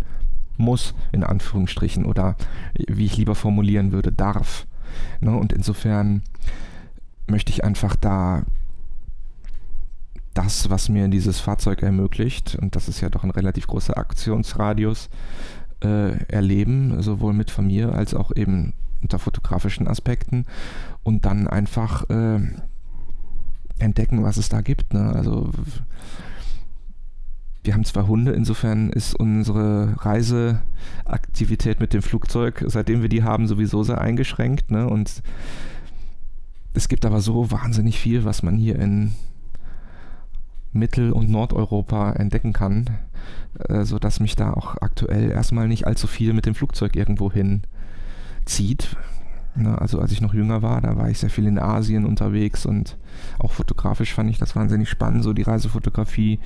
[0.57, 2.37] muss, in Anführungsstrichen, oder
[2.75, 4.67] wie ich lieber formulieren würde, darf.
[5.21, 5.37] Ne?
[5.37, 6.23] Und insofern
[7.29, 8.43] möchte ich einfach da
[10.39, 15.11] das, was mir dieses Fahrzeug ermöglicht, und das ist ja doch ein relativ großer Aktionsradius,
[15.83, 18.73] äh, erleben, sowohl mit Familie als auch eben
[19.03, 20.47] unter fotografischen Aspekten
[21.03, 22.39] und dann einfach äh,
[23.81, 24.95] entdecken, was es da gibt.
[24.95, 25.13] Ne?
[25.13, 25.51] Also
[27.65, 33.49] wir haben zwei Hunde, insofern ist unsere Reiseaktivität mit dem Flugzeug, seitdem wir die haben,
[33.49, 34.71] sowieso sehr eingeschränkt.
[34.71, 34.89] Ne?
[34.89, 35.21] Und
[36.75, 39.13] es gibt aber so wahnsinnig viel, was man hier in
[40.79, 42.91] Mittel- und Nordeuropa entdecken kann,
[43.69, 47.63] äh, sodass mich da auch aktuell erstmal nicht allzu viel mit dem Flugzeug irgendwo hin
[48.45, 48.97] zieht.
[49.55, 52.65] Ne, also als ich noch jünger war, da war ich sehr viel in Asien unterwegs
[52.65, 52.97] und
[53.41, 56.39] auch fotografisch fand ich das wahnsinnig spannend, so die Reisefotografie.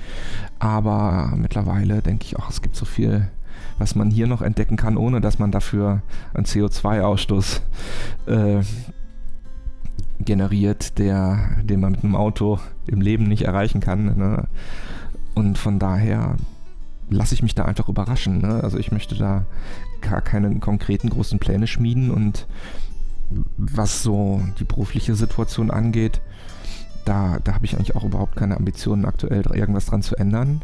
[0.57, 3.29] Aber mittlerweile denke ich auch, es gibt so viel,
[3.77, 6.01] was man hier noch entdecken kann, ohne dass man dafür
[6.33, 7.61] einen CO2-Ausstoß
[8.25, 8.63] äh,
[10.19, 14.17] generiert, der, den man mit einem Auto im Leben nicht erreichen kann.
[14.17, 14.47] Ne?
[15.35, 16.35] Und von daher
[17.09, 18.39] lasse ich mich da einfach überraschen.
[18.39, 18.61] Ne?
[18.63, 19.45] Also ich möchte da
[20.01, 22.47] gar keine konkreten großen Pläne schmieden und
[23.57, 26.21] was so die berufliche Situation angeht,
[27.05, 30.61] da, da habe ich eigentlich auch überhaupt keine Ambitionen, aktuell irgendwas dran zu ändern,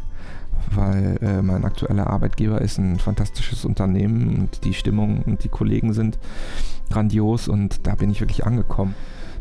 [0.70, 5.92] weil äh, mein aktueller Arbeitgeber ist ein fantastisches Unternehmen und die Stimmung und die Kollegen
[5.92, 6.18] sind
[6.90, 8.94] grandios und da bin ich wirklich angekommen.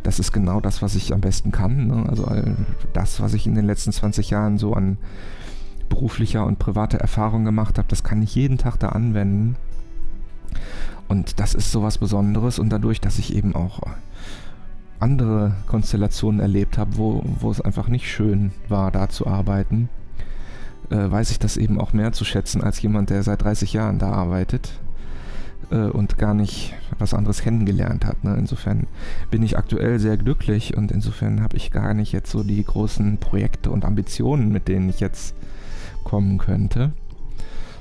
[0.04, 1.88] Das ist genau das, was ich am besten kann.
[1.88, 2.06] Ne?
[2.08, 2.54] Also äh,
[2.94, 4.98] das, was ich in den letzten 20 Jahren so an
[5.90, 9.56] beruflicher und privater Erfahrung gemacht habe, das kann ich jeden Tag da anwenden.
[11.08, 13.82] Und das ist so was Besonderes und dadurch, dass ich eben auch
[15.00, 19.90] andere Konstellationen erlebt habe, wo, wo es einfach nicht schön war, da zu arbeiten,
[20.90, 23.98] äh, weiß ich das eben auch mehr zu schätzen als jemand, der seit 30 Jahren
[23.98, 24.74] da arbeitet
[25.72, 28.24] äh, und gar nicht was anderes kennengelernt hat.
[28.24, 28.36] Ne?
[28.38, 28.88] Insofern
[29.32, 33.18] bin ich aktuell sehr glücklich und insofern habe ich gar nicht jetzt so die großen
[33.18, 35.36] Projekte und Ambitionen, mit denen ich jetzt
[36.04, 36.92] kommen könnte,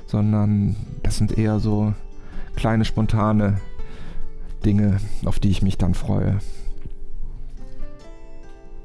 [0.05, 1.93] sondern das sind eher so
[2.55, 3.57] kleine spontane
[4.65, 6.39] Dinge, auf die ich mich dann freue.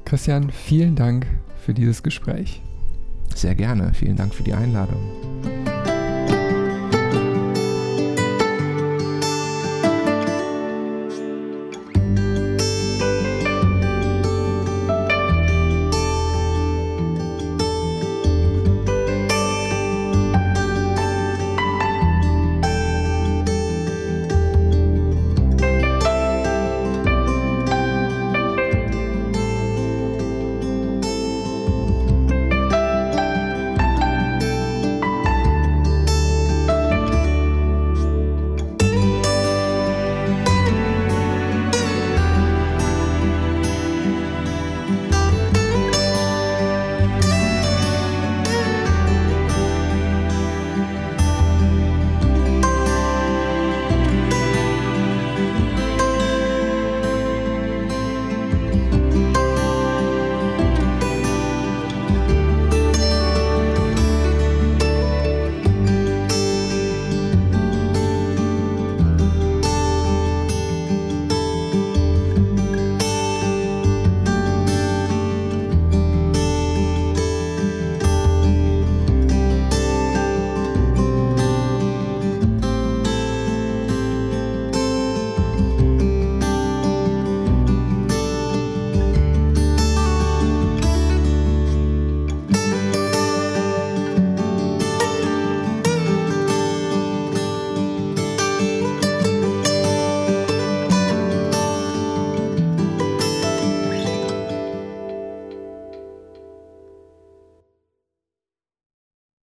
[0.05, 1.25] Christian, vielen Dank
[1.59, 2.61] für dieses Gespräch.
[3.33, 5.01] Sehr gerne, vielen Dank für die Einladung.